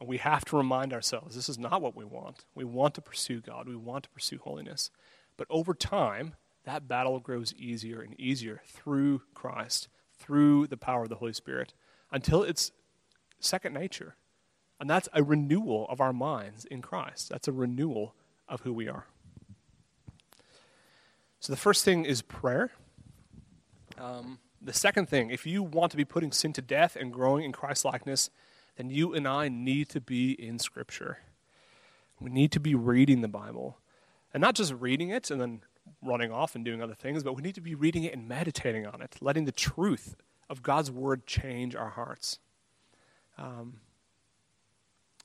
And 0.00 0.08
we 0.08 0.18
have 0.18 0.44
to 0.46 0.56
remind 0.56 0.92
ourselves 0.92 1.34
this 1.34 1.48
is 1.48 1.58
not 1.58 1.82
what 1.82 1.96
we 1.96 2.04
want. 2.04 2.44
We 2.54 2.64
want 2.64 2.94
to 2.94 3.00
pursue 3.00 3.40
God, 3.40 3.68
we 3.68 3.76
want 3.76 4.04
to 4.04 4.10
pursue 4.10 4.38
holiness. 4.38 4.90
But 5.36 5.46
over 5.50 5.74
time, 5.74 6.34
that 6.64 6.88
battle 6.88 7.20
grows 7.20 7.54
easier 7.54 8.00
and 8.02 8.18
easier 8.20 8.60
through 8.66 9.22
Christ, 9.34 9.88
through 10.18 10.66
the 10.66 10.76
power 10.76 11.04
of 11.04 11.08
the 11.08 11.16
Holy 11.16 11.32
Spirit, 11.32 11.74
until 12.10 12.42
it's 12.42 12.72
second 13.40 13.74
nature. 13.74 14.16
And 14.80 14.88
that's 14.88 15.08
a 15.12 15.22
renewal 15.22 15.86
of 15.88 16.00
our 16.00 16.12
minds 16.12 16.64
in 16.64 16.82
Christ. 16.82 17.28
That's 17.28 17.48
a 17.48 17.52
renewal 17.52 18.14
of 18.48 18.60
who 18.62 18.72
we 18.72 18.88
are. 18.88 19.06
So 21.40 21.52
the 21.52 21.58
first 21.58 21.84
thing 21.84 22.04
is 22.04 22.22
prayer. 22.22 22.70
Um, 23.96 24.38
the 24.60 24.72
second 24.72 25.08
thing, 25.08 25.30
if 25.30 25.46
you 25.46 25.62
want 25.62 25.90
to 25.92 25.96
be 25.96 26.04
putting 26.04 26.32
sin 26.32 26.52
to 26.54 26.62
death 26.62 26.96
and 26.96 27.12
growing 27.12 27.44
in 27.44 27.52
Christ 27.52 27.84
likeness, 27.84 28.30
then 28.76 28.90
you 28.90 29.14
and 29.14 29.26
I 29.26 29.48
need 29.48 29.88
to 29.90 30.00
be 30.00 30.32
in 30.32 30.58
Scripture. 30.58 31.18
We 32.20 32.30
need 32.30 32.52
to 32.52 32.60
be 32.60 32.74
reading 32.74 33.20
the 33.20 33.28
Bible. 33.28 33.78
And 34.34 34.40
not 34.40 34.54
just 34.54 34.72
reading 34.74 35.10
it 35.10 35.30
and 35.30 35.40
then 35.40 35.60
running 36.02 36.30
off 36.30 36.54
and 36.54 36.64
doing 36.64 36.82
other 36.82 36.94
things, 36.94 37.22
but 37.22 37.34
we 37.34 37.42
need 37.42 37.54
to 37.54 37.60
be 37.60 37.74
reading 37.74 38.04
it 38.04 38.12
and 38.12 38.28
meditating 38.28 38.86
on 38.86 39.02
it, 39.02 39.16
letting 39.20 39.44
the 39.44 39.52
truth 39.52 40.16
of 40.48 40.62
God's 40.62 40.90
Word 40.90 41.26
change 41.26 41.74
our 41.74 41.90
hearts. 41.90 42.38
Um, 43.36 43.80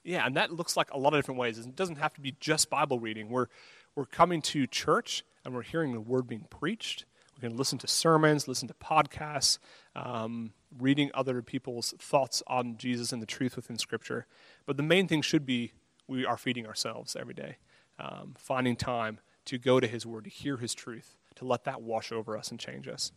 yeah, 0.04 0.26
and 0.26 0.36
that 0.36 0.52
looks 0.52 0.76
like 0.76 0.92
a 0.92 0.98
lot 0.98 1.14
of 1.14 1.20
different 1.20 1.40
ways. 1.40 1.58
It 1.58 1.76
doesn't 1.76 1.98
have 1.98 2.14
to 2.16 2.22
be 2.22 2.36
just 2.40 2.70
Bible 2.70 3.00
reading. 3.00 3.30
We're, 3.30 3.48
we're 3.96 4.06
coming 4.06 4.42
to 4.44 4.68
church 4.68 5.24
and 5.46 5.54
we're 5.54 5.64
hearing 5.64 5.94
the 5.94 6.02
Word 6.02 6.28
being 6.28 6.46
preached. 6.50 7.06
We 7.36 7.48
can 7.48 7.58
listen 7.58 7.78
to 7.80 7.88
sermons, 7.88 8.48
listen 8.48 8.68
to 8.68 8.74
podcasts, 8.74 9.58
um, 9.96 10.54
reading 10.78 11.10
other 11.14 11.42
people's 11.42 11.94
thoughts 11.98 12.44
on 12.48 12.78
Jesus 12.78 13.12
and 13.12 13.22
the 13.22 13.28
truth 13.28 13.56
within 13.56 13.78
Scripture. 13.78 14.26
But 14.66 14.78
the 14.78 14.84
main 14.84 15.08
thing 15.08 15.22
should 15.22 15.46
be 15.46 15.74
we 16.08 16.26
are 16.26 16.38
feeding 16.38 16.68
ourselves 16.68 17.16
every 17.18 17.34
day, 17.34 17.58
um, 17.98 18.36
finding 18.38 18.76
time 18.76 19.20
to 19.46 19.58
go 19.58 19.80
to 19.80 19.88
His 19.88 20.06
Word, 20.06 20.26
to 20.26 20.30
hear 20.30 20.58
His 20.58 20.74
truth, 20.74 21.16
to 21.36 21.46
let 21.46 21.64
that 21.66 21.82
wash 21.82 22.12
over 22.12 22.38
us 22.38 22.52
and 22.52 22.60
change 22.60 22.88
us. 22.88 23.12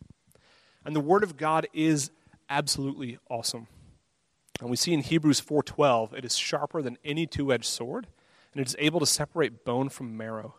And 0.85 0.95
the 0.95 1.01
Word 1.01 1.23
of 1.23 1.37
God 1.37 1.67
is 1.73 2.11
absolutely 2.49 3.19
awesome. 3.29 3.67
And 4.59 4.69
we 4.69 4.77
see 4.77 4.93
in 4.93 5.01
Hebrews 5.01 5.41
4:12, 5.41 6.13
it 6.13 6.25
is 6.25 6.35
sharper 6.35 6.81
than 6.81 6.97
any 7.03 7.27
two-edged 7.27 7.65
sword, 7.65 8.07
and 8.53 8.61
it 8.61 8.67
is 8.67 8.75
able 8.79 8.99
to 8.99 9.05
separate 9.05 9.65
bone 9.65 9.89
from 9.89 10.17
marrow. 10.17 10.55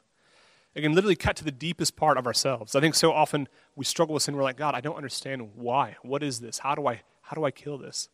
It 0.74 0.82
can 0.82 0.92
literally 0.92 1.16
cut 1.16 1.34
to 1.36 1.44
the 1.44 1.50
deepest 1.50 1.96
part 1.96 2.18
of 2.18 2.26
ourselves. 2.26 2.76
I 2.76 2.80
think 2.80 2.94
so 2.94 3.12
often 3.12 3.48
we 3.74 3.84
struggle 3.84 4.14
with 4.14 4.22
sin. 4.22 4.36
We're 4.36 4.44
like, 4.44 4.56
God, 4.56 4.74
I 4.74 4.80
don't 4.80 4.96
understand 4.96 5.50
why. 5.56 5.96
What 6.02 6.22
is 6.22 6.40
this? 6.40 6.58
How 6.58 6.74
do 6.74 6.86
I 6.86 7.02
how 7.22 7.34
do 7.34 7.44
I 7.44 7.50
kill 7.50 7.76
this? 7.76 8.08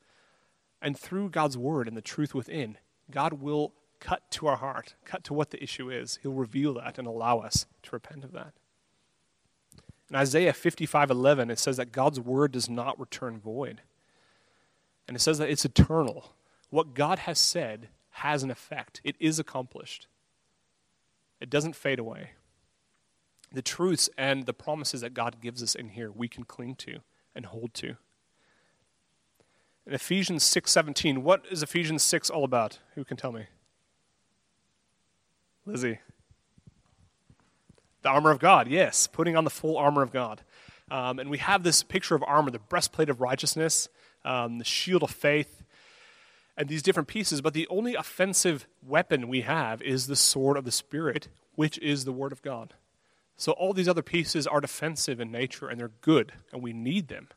And 0.82 0.98
through 0.98 1.30
God's 1.30 1.56
word 1.56 1.86
and 1.86 1.96
the 1.96 2.02
truth 2.02 2.34
within, 2.34 2.78
God 3.10 3.34
will 3.34 3.74
cut 4.04 4.30
to 4.32 4.46
our 4.46 4.56
heart, 4.56 4.94
cut 5.06 5.24
to 5.24 5.34
what 5.34 5.50
the 5.50 5.62
issue 5.62 5.90
is. 5.90 6.18
He'll 6.22 6.32
reveal 6.32 6.74
that 6.74 6.98
and 6.98 7.08
allow 7.08 7.38
us 7.38 7.64
to 7.84 7.90
repent 7.90 8.22
of 8.22 8.32
that. 8.32 8.52
In 10.10 10.16
Isaiah 10.16 10.52
55:11, 10.52 11.50
it 11.50 11.58
says 11.58 11.78
that 11.78 11.90
God's 11.90 12.20
word 12.20 12.52
does 12.52 12.68
not 12.68 13.00
return 13.00 13.40
void. 13.40 13.80
And 15.08 15.16
it 15.16 15.20
says 15.20 15.38
that 15.38 15.48
it's 15.48 15.64
eternal. 15.64 16.34
What 16.68 16.94
God 16.94 17.20
has 17.20 17.38
said 17.38 17.88
has 18.10 18.42
an 18.42 18.50
effect. 18.50 19.00
It 19.04 19.16
is 19.18 19.38
accomplished. 19.38 20.06
It 21.40 21.48
doesn't 21.48 21.74
fade 21.74 21.98
away. 21.98 22.32
The 23.52 23.62
truths 23.62 24.10
and 24.18 24.44
the 24.44 24.52
promises 24.52 25.00
that 25.00 25.14
God 25.14 25.40
gives 25.40 25.62
us 25.62 25.74
in 25.74 25.90
here, 25.90 26.12
we 26.12 26.28
can 26.28 26.44
cling 26.44 26.74
to 26.76 27.00
and 27.34 27.46
hold 27.46 27.72
to. 27.74 27.96
In 29.86 29.94
Ephesians 29.94 30.42
6:17, 30.44 31.22
what 31.22 31.46
is 31.50 31.62
Ephesians 31.62 32.02
6 32.02 32.28
all 32.28 32.44
about? 32.44 32.80
Who 32.94 33.04
can 33.04 33.16
tell 33.16 33.32
me? 33.32 33.46
Lizzie. 35.66 35.98
The 38.02 38.08
armor 38.10 38.30
of 38.30 38.38
God, 38.38 38.68
yes, 38.68 39.06
putting 39.06 39.36
on 39.36 39.44
the 39.44 39.50
full 39.50 39.78
armor 39.78 40.02
of 40.02 40.12
God. 40.12 40.42
Um, 40.90 41.18
and 41.18 41.30
we 41.30 41.38
have 41.38 41.62
this 41.62 41.82
picture 41.82 42.14
of 42.14 42.22
armor 42.22 42.50
the 42.50 42.58
breastplate 42.58 43.08
of 43.08 43.20
righteousness, 43.20 43.88
um, 44.24 44.58
the 44.58 44.64
shield 44.64 45.02
of 45.02 45.10
faith, 45.10 45.62
and 46.56 46.68
these 46.68 46.82
different 46.82 47.08
pieces. 47.08 47.40
But 47.40 47.54
the 47.54 47.66
only 47.68 47.94
offensive 47.94 48.66
weapon 48.86 49.28
we 49.28 49.40
have 49.40 49.80
is 49.80 50.06
the 50.06 50.16
sword 50.16 50.56
of 50.56 50.64
the 50.64 50.72
Spirit, 50.72 51.28
which 51.54 51.78
is 51.78 52.04
the 52.04 52.12
Word 52.12 52.32
of 52.32 52.42
God. 52.42 52.74
So 53.36 53.52
all 53.52 53.72
these 53.72 53.88
other 53.88 54.02
pieces 54.02 54.46
are 54.46 54.60
defensive 54.60 55.18
in 55.18 55.32
nature 55.32 55.68
and 55.68 55.80
they're 55.80 55.90
good, 56.02 56.32
and 56.52 56.62
we 56.62 56.72
need 56.72 57.08
them. 57.08 57.28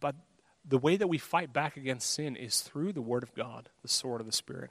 But 0.00 0.16
the 0.64 0.78
way 0.78 0.96
that 0.96 1.08
we 1.08 1.18
fight 1.18 1.52
back 1.52 1.76
against 1.76 2.10
sin 2.10 2.34
is 2.34 2.60
through 2.60 2.92
the 2.92 3.02
Word 3.02 3.22
of 3.22 3.34
God, 3.34 3.68
the 3.82 3.88
sword 3.88 4.20
of 4.20 4.26
the 4.26 4.32
Spirit. 4.32 4.70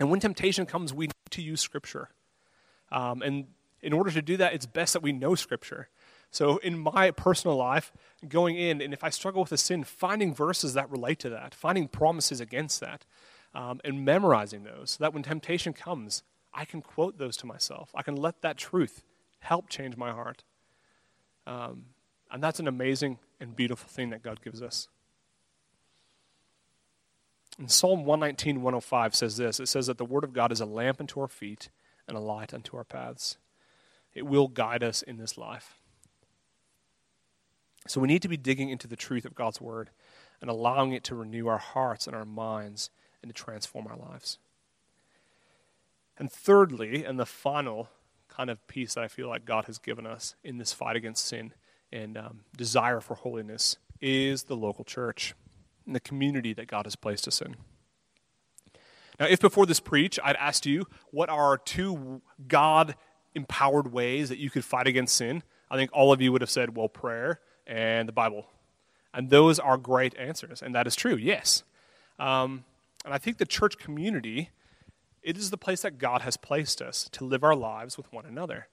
And 0.00 0.10
when 0.10 0.18
temptation 0.18 0.66
comes, 0.66 0.92
we 0.92 1.06
need 1.06 1.12
to 1.30 1.42
use 1.42 1.60
Scripture. 1.60 2.08
Um, 2.90 3.22
and 3.22 3.46
in 3.82 3.92
order 3.92 4.10
to 4.10 4.22
do 4.22 4.36
that, 4.38 4.54
it's 4.54 4.66
best 4.66 4.94
that 4.94 5.02
we 5.02 5.12
know 5.12 5.34
Scripture. 5.34 5.88
So, 6.32 6.58
in 6.58 6.78
my 6.78 7.10
personal 7.10 7.56
life, 7.56 7.92
going 8.28 8.56
in, 8.56 8.80
and 8.80 8.92
if 8.92 9.04
I 9.04 9.10
struggle 9.10 9.42
with 9.42 9.52
a 9.52 9.56
sin, 9.56 9.84
finding 9.84 10.34
verses 10.34 10.74
that 10.74 10.88
relate 10.90 11.18
to 11.20 11.30
that, 11.30 11.54
finding 11.54 11.88
promises 11.88 12.40
against 12.40 12.80
that, 12.80 13.04
um, 13.54 13.80
and 13.84 14.04
memorizing 14.04 14.62
those, 14.62 14.92
so 14.92 15.04
that 15.04 15.12
when 15.12 15.22
temptation 15.22 15.72
comes, 15.72 16.22
I 16.54 16.64
can 16.64 16.82
quote 16.82 17.18
those 17.18 17.36
to 17.38 17.46
myself. 17.46 17.90
I 17.94 18.02
can 18.02 18.16
let 18.16 18.42
that 18.42 18.56
truth 18.56 19.02
help 19.40 19.68
change 19.68 19.96
my 19.96 20.12
heart. 20.12 20.44
Um, 21.46 21.86
and 22.30 22.42
that's 22.42 22.60
an 22.60 22.68
amazing 22.68 23.18
and 23.40 23.56
beautiful 23.56 23.88
thing 23.88 24.10
that 24.10 24.22
God 24.22 24.40
gives 24.40 24.62
us. 24.62 24.88
And 27.60 27.70
Psalm 27.70 28.06
119, 28.06 28.62
105 28.62 29.14
says 29.14 29.36
this 29.36 29.60
it 29.60 29.68
says 29.68 29.86
that 29.86 29.98
the 29.98 30.04
Word 30.04 30.24
of 30.24 30.32
God 30.32 30.50
is 30.50 30.62
a 30.62 30.66
lamp 30.66 30.98
unto 30.98 31.20
our 31.20 31.28
feet 31.28 31.68
and 32.08 32.16
a 32.16 32.20
light 32.20 32.54
unto 32.54 32.74
our 32.74 32.84
paths. 32.84 33.36
It 34.14 34.24
will 34.24 34.48
guide 34.48 34.82
us 34.82 35.02
in 35.02 35.18
this 35.18 35.36
life. 35.36 35.76
So 37.86 38.00
we 38.00 38.08
need 38.08 38.22
to 38.22 38.28
be 38.28 38.38
digging 38.38 38.70
into 38.70 38.88
the 38.88 38.96
truth 38.96 39.26
of 39.26 39.34
God's 39.34 39.60
word 39.60 39.90
and 40.40 40.48
allowing 40.48 40.92
it 40.92 41.04
to 41.04 41.14
renew 41.14 41.48
our 41.48 41.58
hearts 41.58 42.06
and 42.06 42.16
our 42.16 42.24
minds 42.24 42.88
and 43.22 43.28
to 43.34 43.34
transform 43.34 43.86
our 43.86 43.96
lives. 43.96 44.38
And 46.18 46.32
thirdly, 46.32 47.04
and 47.04 47.18
the 47.18 47.26
final 47.26 47.90
kind 48.28 48.48
of 48.48 48.66
piece 48.68 48.94
that 48.94 49.04
I 49.04 49.08
feel 49.08 49.28
like 49.28 49.44
God 49.44 49.66
has 49.66 49.78
given 49.78 50.06
us 50.06 50.34
in 50.42 50.56
this 50.56 50.72
fight 50.72 50.96
against 50.96 51.26
sin 51.26 51.52
and 51.92 52.16
um, 52.16 52.40
desire 52.56 53.00
for 53.00 53.16
holiness 53.16 53.76
is 54.00 54.44
the 54.44 54.56
local 54.56 54.84
church 54.84 55.34
and 55.90 55.96
the 55.96 56.00
community 56.00 56.52
that 56.52 56.68
God 56.68 56.86
has 56.86 56.94
placed 56.94 57.26
us 57.26 57.42
in. 57.42 57.56
Now, 59.18 59.26
if 59.26 59.40
before 59.40 59.66
this 59.66 59.80
preach 59.80 60.20
I'd 60.22 60.36
asked 60.36 60.66
you 60.66 60.86
what 61.10 61.28
are 61.28 61.58
two 61.58 62.22
God 62.46 62.94
empowered 63.34 63.92
ways 63.92 64.28
that 64.28 64.38
you 64.38 64.50
could 64.50 64.64
fight 64.64 64.86
against 64.86 65.16
sin, 65.16 65.42
I 65.68 65.76
think 65.76 65.90
all 65.92 66.12
of 66.12 66.20
you 66.20 66.30
would 66.30 66.42
have 66.42 66.50
said, 66.50 66.76
well, 66.76 66.88
prayer 66.88 67.40
and 67.66 68.08
the 68.08 68.12
Bible. 68.12 68.46
And 69.12 69.30
those 69.30 69.58
are 69.58 69.76
great 69.76 70.16
answers. 70.16 70.62
And 70.62 70.76
that 70.76 70.86
is 70.86 70.94
true, 70.94 71.16
yes. 71.16 71.64
Um, 72.20 72.64
and 73.04 73.12
I 73.12 73.18
think 73.18 73.38
the 73.38 73.46
church 73.46 73.76
community, 73.76 74.50
it 75.24 75.36
is 75.36 75.50
the 75.50 75.58
place 75.58 75.82
that 75.82 75.98
God 75.98 76.22
has 76.22 76.36
placed 76.36 76.80
us 76.80 77.08
to 77.10 77.24
live 77.24 77.42
our 77.42 77.56
lives 77.56 77.96
with 77.96 78.12
one 78.12 78.26
another. 78.26 78.68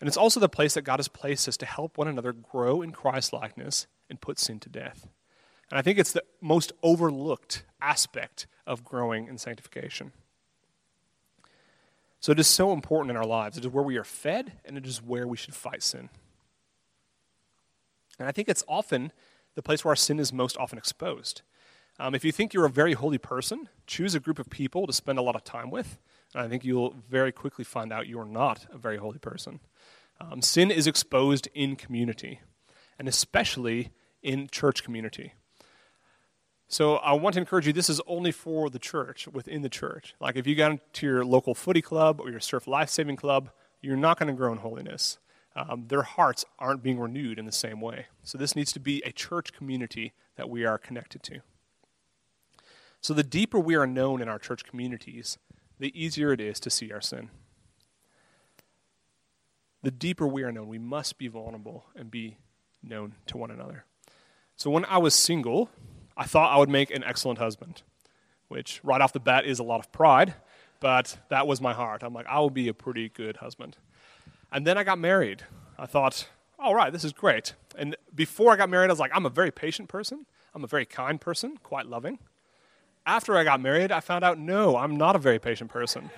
And 0.00 0.06
it's 0.06 0.18
also 0.18 0.38
the 0.38 0.50
place 0.50 0.74
that 0.74 0.82
God 0.82 0.98
has 0.98 1.08
placed 1.08 1.48
us 1.48 1.56
to 1.56 1.66
help 1.66 1.96
one 1.96 2.08
another 2.08 2.34
grow 2.34 2.82
in 2.82 2.92
Christ 2.92 3.32
likeness 3.32 3.86
and 4.10 4.20
put 4.20 4.38
sin 4.38 4.60
to 4.60 4.68
death. 4.68 5.08
And 5.70 5.78
I 5.78 5.82
think 5.82 5.98
it's 5.98 6.12
the 6.12 6.24
most 6.40 6.72
overlooked 6.82 7.64
aspect 7.80 8.46
of 8.66 8.84
growing 8.84 9.28
in 9.28 9.38
sanctification. 9.38 10.12
So 12.20 12.32
it 12.32 12.40
is 12.40 12.46
so 12.46 12.72
important 12.72 13.10
in 13.10 13.16
our 13.16 13.26
lives. 13.26 13.56
It 13.56 13.64
is 13.64 13.70
where 13.70 13.84
we 13.84 13.96
are 13.96 14.04
fed, 14.04 14.52
and 14.64 14.76
it 14.76 14.86
is 14.86 15.02
where 15.02 15.26
we 15.26 15.36
should 15.36 15.54
fight 15.54 15.82
sin. 15.82 16.08
And 18.18 18.26
I 18.26 18.32
think 18.32 18.48
it's 18.48 18.64
often 18.66 19.12
the 19.54 19.62
place 19.62 19.84
where 19.84 19.92
our 19.92 19.96
sin 19.96 20.18
is 20.18 20.32
most 20.32 20.56
often 20.56 20.78
exposed. 20.78 21.42
Um, 22.00 22.14
if 22.14 22.24
you 22.24 22.32
think 22.32 22.52
you're 22.52 22.64
a 22.64 22.70
very 22.70 22.94
holy 22.94 23.18
person, 23.18 23.68
choose 23.86 24.14
a 24.14 24.20
group 24.20 24.38
of 24.38 24.50
people 24.50 24.86
to 24.86 24.92
spend 24.92 25.18
a 25.18 25.22
lot 25.22 25.36
of 25.36 25.44
time 25.44 25.70
with. 25.70 25.98
And 26.34 26.42
I 26.42 26.48
think 26.48 26.64
you'll 26.64 26.94
very 27.08 27.32
quickly 27.32 27.64
find 27.64 27.92
out 27.92 28.06
you're 28.06 28.24
not 28.24 28.66
a 28.72 28.78
very 28.78 28.96
holy 28.96 29.18
person. 29.18 29.60
Um, 30.20 30.42
sin 30.42 30.70
is 30.70 30.86
exposed 30.86 31.48
in 31.54 31.76
community, 31.76 32.40
and 32.98 33.08
especially 33.08 33.90
in 34.22 34.48
church 34.48 34.82
community. 34.82 35.34
So 36.70 36.96
I 36.96 37.12
want 37.12 37.32
to 37.34 37.40
encourage 37.40 37.66
you 37.66 37.72
this 37.72 37.88
is 37.88 38.00
only 38.06 38.30
for 38.30 38.68
the 38.68 38.78
church, 38.78 39.26
within 39.26 39.62
the 39.62 39.70
church. 39.70 40.14
Like 40.20 40.36
if 40.36 40.46
you 40.46 40.54
go 40.54 40.72
into 40.72 41.06
your 41.06 41.24
local 41.24 41.54
footy 41.54 41.80
club 41.80 42.20
or 42.20 42.30
your 42.30 42.40
surf 42.40 42.66
life 42.66 42.90
saving 42.90 43.16
club, 43.16 43.50
you're 43.80 43.96
not 43.96 44.18
going 44.18 44.28
to 44.28 44.36
grow 44.36 44.52
in 44.52 44.58
holiness. 44.58 45.18
Um, 45.56 45.86
their 45.88 46.02
hearts 46.02 46.44
aren't 46.58 46.82
being 46.82 47.00
renewed 47.00 47.38
in 47.38 47.46
the 47.46 47.52
same 47.52 47.80
way. 47.80 48.06
So 48.22 48.36
this 48.36 48.54
needs 48.54 48.70
to 48.72 48.80
be 48.80 49.02
a 49.04 49.12
church 49.12 49.52
community 49.52 50.12
that 50.36 50.50
we 50.50 50.66
are 50.66 50.76
connected 50.76 51.22
to. 51.24 51.40
So 53.00 53.14
the 53.14 53.22
deeper 53.22 53.58
we 53.58 53.74
are 53.74 53.86
known 53.86 54.20
in 54.20 54.28
our 54.28 54.38
church 54.38 54.64
communities, 54.64 55.38
the 55.78 55.98
easier 56.00 56.32
it 56.32 56.40
is 56.40 56.60
to 56.60 56.70
see 56.70 56.92
our 56.92 57.00
sin. 57.00 57.30
The 59.82 59.90
deeper 59.90 60.26
we 60.26 60.42
are 60.42 60.52
known, 60.52 60.68
we 60.68 60.78
must 60.78 61.16
be 61.16 61.28
vulnerable 61.28 61.86
and 61.96 62.10
be 62.10 62.36
known 62.82 63.14
to 63.26 63.38
one 63.38 63.50
another. 63.50 63.84
So 64.54 64.70
when 64.70 64.84
I 64.84 64.98
was 64.98 65.14
single, 65.14 65.70
I 66.18 66.24
thought 66.24 66.52
I 66.52 66.58
would 66.58 66.68
make 66.68 66.90
an 66.90 67.04
excellent 67.04 67.38
husband, 67.38 67.82
which 68.48 68.80
right 68.82 69.00
off 69.00 69.12
the 69.12 69.20
bat 69.20 69.46
is 69.46 69.60
a 69.60 69.62
lot 69.62 69.78
of 69.78 69.92
pride, 69.92 70.34
but 70.80 71.16
that 71.28 71.46
was 71.46 71.60
my 71.60 71.72
heart. 71.72 72.02
I'm 72.02 72.12
like, 72.12 72.26
I 72.26 72.40
will 72.40 72.50
be 72.50 72.66
a 72.66 72.74
pretty 72.74 73.08
good 73.08 73.36
husband. 73.36 73.76
And 74.50 74.66
then 74.66 74.76
I 74.76 74.82
got 74.82 74.98
married. 74.98 75.44
I 75.78 75.86
thought, 75.86 76.28
all 76.58 76.74
right, 76.74 76.92
this 76.92 77.04
is 77.04 77.12
great. 77.12 77.54
And 77.76 77.96
before 78.12 78.52
I 78.52 78.56
got 78.56 78.68
married, 78.68 78.90
I 78.90 78.92
was 78.92 78.98
like, 78.98 79.12
I'm 79.14 79.26
a 79.26 79.30
very 79.30 79.52
patient 79.52 79.88
person. 79.88 80.26
I'm 80.54 80.64
a 80.64 80.66
very 80.66 80.84
kind 80.84 81.20
person, 81.20 81.56
quite 81.62 81.86
loving. 81.86 82.18
After 83.06 83.36
I 83.36 83.44
got 83.44 83.60
married, 83.60 83.92
I 83.92 84.00
found 84.00 84.24
out, 84.24 84.38
no, 84.38 84.76
I'm 84.76 84.96
not 84.96 85.14
a 85.14 85.20
very 85.20 85.38
patient 85.38 85.70
person. 85.70 86.10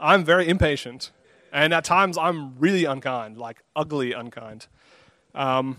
I'm 0.00 0.24
very 0.24 0.48
impatient. 0.48 1.10
And 1.52 1.74
at 1.74 1.84
times, 1.84 2.16
I'm 2.16 2.58
really 2.58 2.86
unkind, 2.86 3.36
like 3.36 3.62
ugly 3.76 4.14
unkind. 4.14 4.68
Um, 5.34 5.78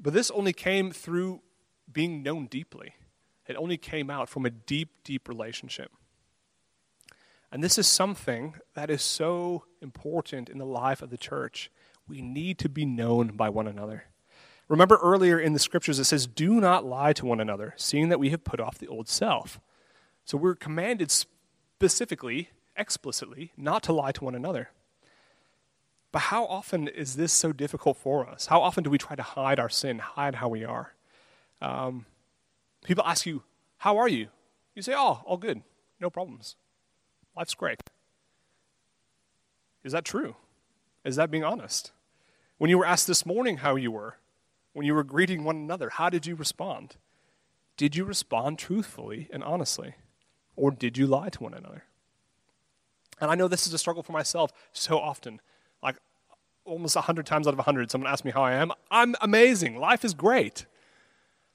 but 0.00 0.12
this 0.12 0.32
only 0.32 0.52
came 0.52 0.90
through 0.90 1.40
being 1.90 2.22
known 2.22 2.46
deeply. 2.46 2.94
It 3.46 3.56
only 3.56 3.76
came 3.76 4.10
out 4.10 4.28
from 4.28 4.44
a 4.44 4.50
deep, 4.50 4.90
deep 5.04 5.28
relationship. 5.28 5.90
And 7.52 7.62
this 7.62 7.78
is 7.78 7.86
something 7.86 8.54
that 8.74 8.90
is 8.90 9.02
so 9.02 9.64
important 9.80 10.48
in 10.48 10.58
the 10.58 10.66
life 10.66 11.00
of 11.00 11.10
the 11.10 11.16
church. 11.16 11.70
We 12.08 12.20
need 12.20 12.58
to 12.58 12.68
be 12.68 12.84
known 12.84 13.28
by 13.28 13.48
one 13.48 13.68
another. 13.68 14.04
Remember 14.68 14.96
earlier 14.96 15.38
in 15.38 15.52
the 15.52 15.60
scriptures 15.60 15.98
it 15.98 16.04
says, 16.04 16.26
Do 16.26 16.60
not 16.60 16.84
lie 16.84 17.12
to 17.14 17.26
one 17.26 17.40
another, 17.40 17.74
seeing 17.76 18.08
that 18.08 18.18
we 18.18 18.30
have 18.30 18.42
put 18.42 18.60
off 18.60 18.78
the 18.78 18.88
old 18.88 19.08
self. 19.08 19.60
So 20.24 20.36
we're 20.36 20.56
commanded 20.56 21.12
specifically, 21.12 22.50
explicitly, 22.76 23.52
not 23.56 23.84
to 23.84 23.92
lie 23.92 24.10
to 24.12 24.24
one 24.24 24.34
another. 24.34 24.70
But 26.10 26.18
how 26.22 26.46
often 26.46 26.88
is 26.88 27.14
this 27.14 27.32
so 27.32 27.52
difficult 27.52 27.96
for 27.96 28.28
us? 28.28 28.46
How 28.46 28.60
often 28.60 28.82
do 28.82 28.90
we 28.90 28.98
try 28.98 29.14
to 29.14 29.22
hide 29.22 29.60
our 29.60 29.68
sin, 29.68 30.00
hide 30.00 30.36
how 30.36 30.48
we 30.48 30.64
are? 30.64 30.95
Um, 31.60 32.06
people 32.84 33.04
ask 33.04 33.26
you, 33.26 33.42
How 33.78 33.96
are 33.96 34.08
you? 34.08 34.28
You 34.74 34.82
say, 34.82 34.94
Oh, 34.96 35.22
all 35.24 35.36
good, 35.36 35.62
no 36.00 36.10
problems. 36.10 36.56
Life's 37.36 37.54
great. 37.54 37.80
Is 39.84 39.92
that 39.92 40.04
true? 40.04 40.36
Is 41.04 41.16
that 41.16 41.30
being 41.30 41.44
honest? 41.44 41.92
When 42.58 42.70
you 42.70 42.78
were 42.78 42.86
asked 42.86 43.06
this 43.06 43.26
morning 43.26 43.58
how 43.58 43.76
you 43.76 43.92
were, 43.92 44.16
when 44.72 44.86
you 44.86 44.94
were 44.94 45.04
greeting 45.04 45.44
one 45.44 45.56
another, 45.56 45.90
how 45.90 46.10
did 46.10 46.26
you 46.26 46.34
respond? 46.34 46.96
Did 47.76 47.94
you 47.94 48.04
respond 48.04 48.58
truthfully 48.58 49.28
and 49.32 49.44
honestly? 49.44 49.94
Or 50.56 50.70
did 50.70 50.96
you 50.96 51.06
lie 51.06 51.28
to 51.28 51.42
one 51.42 51.54
another? 51.54 51.84
And 53.20 53.30
I 53.30 53.34
know 53.34 53.48
this 53.48 53.66
is 53.66 53.74
a 53.74 53.78
struggle 53.78 54.02
for 54.02 54.12
myself 54.12 54.52
so 54.72 54.98
often. 54.98 55.40
Like 55.82 55.96
almost 56.64 56.96
100 56.96 57.26
times 57.26 57.46
out 57.46 57.54
of 57.54 57.58
100, 57.58 57.90
someone 57.90 58.10
asks 58.10 58.24
me 58.24 58.30
how 58.30 58.42
I 58.42 58.54
am. 58.54 58.72
I'm 58.90 59.14
amazing. 59.20 59.78
Life 59.78 60.04
is 60.04 60.14
great. 60.14 60.66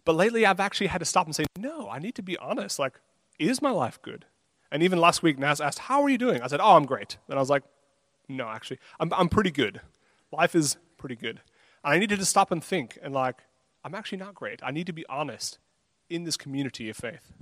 But 0.05 0.15
lately, 0.15 0.45
I've 0.45 0.59
actually 0.59 0.87
had 0.87 0.99
to 0.99 1.05
stop 1.05 1.27
and 1.27 1.35
say, 1.35 1.45
no, 1.57 1.89
I 1.89 1.99
need 1.99 2.15
to 2.15 2.23
be 2.23 2.37
honest. 2.37 2.79
Like, 2.79 2.99
is 3.39 3.61
my 3.61 3.71
life 3.71 4.01
good? 4.01 4.25
And 4.71 4.81
even 4.81 4.99
last 4.99 5.21
week, 5.21 5.37
Nas 5.37 5.59
asked, 5.59 5.79
How 5.79 6.01
are 6.01 6.09
you 6.09 6.17
doing? 6.17 6.41
I 6.41 6.47
said, 6.47 6.61
Oh, 6.61 6.75
I'm 6.75 6.85
great. 6.85 7.17
And 7.27 7.37
I 7.37 7.41
was 7.41 7.49
like, 7.49 7.63
No, 8.29 8.47
actually, 8.47 8.79
I'm, 8.99 9.13
I'm 9.13 9.29
pretty 9.29 9.51
good. 9.51 9.81
Life 10.31 10.55
is 10.55 10.77
pretty 10.97 11.15
good. 11.15 11.41
And 11.83 11.93
I 11.93 11.99
needed 11.99 12.19
to 12.19 12.25
stop 12.25 12.51
and 12.51 12.63
think 12.63 12.97
and, 13.01 13.13
like, 13.13 13.43
I'm 13.83 13.95
actually 13.95 14.19
not 14.19 14.35
great. 14.35 14.61
I 14.63 14.71
need 14.71 14.87
to 14.87 14.93
be 14.93 15.05
honest 15.07 15.57
in 16.09 16.23
this 16.23 16.37
community 16.37 16.89
of 16.89 16.95
faith. 16.95 17.33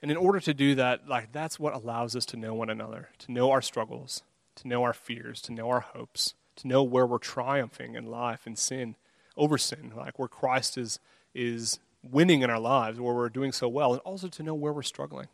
And 0.00 0.10
in 0.10 0.16
order 0.16 0.38
to 0.40 0.54
do 0.54 0.74
that, 0.76 1.08
like, 1.08 1.32
that's 1.32 1.58
what 1.58 1.74
allows 1.74 2.14
us 2.14 2.26
to 2.26 2.36
know 2.36 2.54
one 2.54 2.70
another, 2.70 3.08
to 3.20 3.32
know 3.32 3.50
our 3.50 3.62
struggles, 3.62 4.22
to 4.56 4.68
know 4.68 4.82
our 4.82 4.92
fears, 4.92 5.40
to 5.42 5.52
know 5.52 5.68
our 5.68 5.80
hopes, 5.80 6.34
to 6.56 6.68
know 6.68 6.82
where 6.82 7.06
we're 7.06 7.18
triumphing 7.18 7.94
in 7.94 8.06
life 8.06 8.46
and 8.46 8.58
sin, 8.58 8.96
over 9.36 9.58
sin, 9.58 9.92
like 9.96 10.18
where 10.18 10.28
Christ 10.28 10.78
is, 10.78 10.98
is 11.34 11.78
winning 12.02 12.42
in 12.42 12.50
our 12.50 12.60
lives, 12.60 13.00
where 13.00 13.14
we're 13.14 13.28
doing 13.28 13.52
so 13.52 13.68
well, 13.68 13.92
and 13.92 14.00
also 14.02 14.28
to 14.28 14.42
know 14.42 14.54
where 14.54 14.72
we're 14.72 14.82
struggling. 14.82 15.28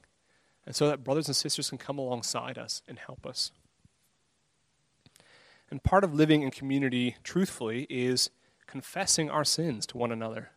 And 0.66 0.74
so 0.74 0.88
that 0.88 1.04
brothers 1.04 1.26
and 1.26 1.36
sisters 1.36 1.68
can 1.70 1.78
come 1.78 1.98
alongside 1.98 2.58
us 2.58 2.82
and 2.86 2.98
help 2.98 3.26
us. 3.26 3.52
And 5.70 5.82
part 5.82 6.04
of 6.04 6.14
living 6.14 6.42
in 6.42 6.50
community 6.50 7.16
truthfully 7.22 7.86
is 7.88 8.30
confessing 8.66 9.30
our 9.30 9.44
sins 9.44 9.86
to 9.86 9.98
one 9.98 10.12
another, 10.12 10.50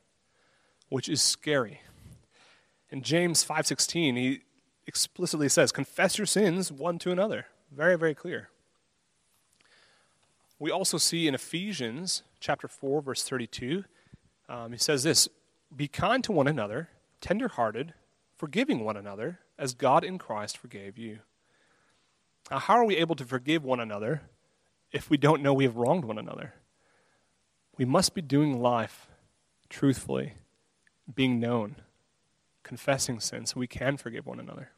which 0.90 1.08
is 1.08 1.22
scary. 1.22 1.82
In 2.90 3.02
James 3.02 3.44
5:16, 3.44 4.16
he 4.16 4.42
explicitly 4.86 5.50
says, 5.50 5.72
"Confess 5.72 6.18
your 6.18 6.28
sins 6.28 6.72
one 6.72 7.00
to 7.00 7.12
another." 7.12 7.48
Very, 7.72 7.98
very 7.98 8.14
clear. 8.14 8.50
We 10.64 10.72
also 10.72 10.98
see 10.98 11.28
in 11.28 11.36
Ephesians 11.36 12.24
chapter 12.40 12.70
4 12.70 13.02
verse 13.02 13.22
32, 13.22 13.84
um, 14.48 14.72
he 14.72 14.78
says 14.78 15.04
this, 15.04 15.28
be 15.76 15.90
kind 15.90 16.24
to 16.24 16.32
one 16.32 16.48
another, 16.48 16.88
tenderhearted, 17.20 17.94
forgiving 18.38 18.86
one 18.86 18.96
another, 18.96 19.40
as 19.60 19.74
God 19.74 20.06
in 20.06 20.18
Christ 20.18 20.58
forgave 20.58 20.98
you. 20.98 21.20
Now, 22.50 22.60
how 22.60 22.76
are 22.76 22.86
we 22.86 22.96
able 22.96 23.16
to 23.16 23.26
forgive 23.26 23.66
one 23.66 23.82
another 23.82 24.22
if 24.94 25.10
we 25.10 25.18
don't 25.18 25.42
know 25.42 25.54
we 25.54 25.66
have 25.66 25.76
wronged 25.76 26.06
one 26.06 26.18
another? 26.18 26.54
We 27.78 27.84
must 27.84 28.16
be 28.16 28.22
doing 28.22 28.62
life 28.62 29.08
truthfully, 29.68 30.36
being 31.14 31.42
known, 31.42 31.76
confessing 32.64 33.20
sin 33.20 33.48
so 33.48 33.60
we 33.60 33.68
can 33.68 33.98
forgive 33.98 34.26
one 34.26 34.40
another. 34.40 34.72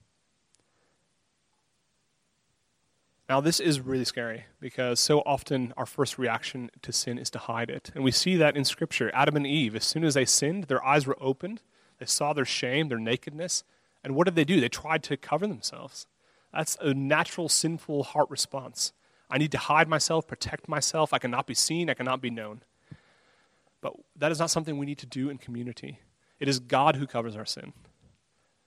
Now, 3.28 3.42
this 3.42 3.60
is 3.60 3.80
really 3.82 4.06
scary 4.06 4.46
because 4.60 5.00
so 5.00 5.22
often 5.22 5.74
our 5.78 5.88
first 5.88 6.20
reaction 6.20 6.70
to 6.84 6.92
sin 6.92 7.18
is 7.18 7.32
to 7.32 7.40
hide 7.40 7.72
it. 7.72 7.92
And 7.96 8.04
we 8.04 8.12
see 8.12 8.36
that 8.36 8.56
in 8.56 8.66
Scripture. 8.66 9.10
Adam 9.16 9.36
and 9.36 9.48
Eve, 9.48 9.76
as 9.76 9.84
soon 9.84 10.04
as 10.04 10.14
they 10.14 10.26
sinned, 10.26 10.66
their 10.66 10.86
eyes 10.86 11.08
were 11.08 11.18
opened. 11.20 11.62
They 11.98 12.06
saw 12.06 12.34
their 12.34 12.46
shame, 12.46 12.88
their 12.88 13.00
nakedness. 13.00 13.64
And 14.04 14.16
what 14.16 14.26
did 14.26 14.36
they 14.36 14.44
do? 14.44 14.62
They 14.62 14.70
tried 14.70 15.02
to 15.04 15.18
cover 15.18 15.48
themselves. 15.48 16.06
That's 16.54 16.78
a 16.80 16.94
natural, 16.94 17.50
sinful 17.50 18.04
heart 18.04 18.30
response. 18.30 18.94
I 19.30 19.40
need 19.40 19.52
to 19.54 19.58
hide 19.58 19.88
myself, 19.88 20.28
protect 20.28 20.70
myself. 20.70 21.12
I 21.12 21.18
cannot 21.18 21.48
be 21.48 21.56
seen, 21.56 21.90
I 21.90 21.96
cannot 21.96 22.22
be 22.22 22.30
known. 22.30 22.62
But 23.82 23.94
that 24.16 24.32
is 24.32 24.40
not 24.40 24.52
something 24.52 24.78
we 24.78 24.86
need 24.86 25.00
to 25.00 25.08
do 25.08 25.30
in 25.30 25.40
community. 25.40 26.00
It 26.40 26.48
is 26.48 26.60
God 26.60 26.96
who 26.96 27.08
covers 27.08 27.36
our 27.36 27.46
sin, 27.46 27.74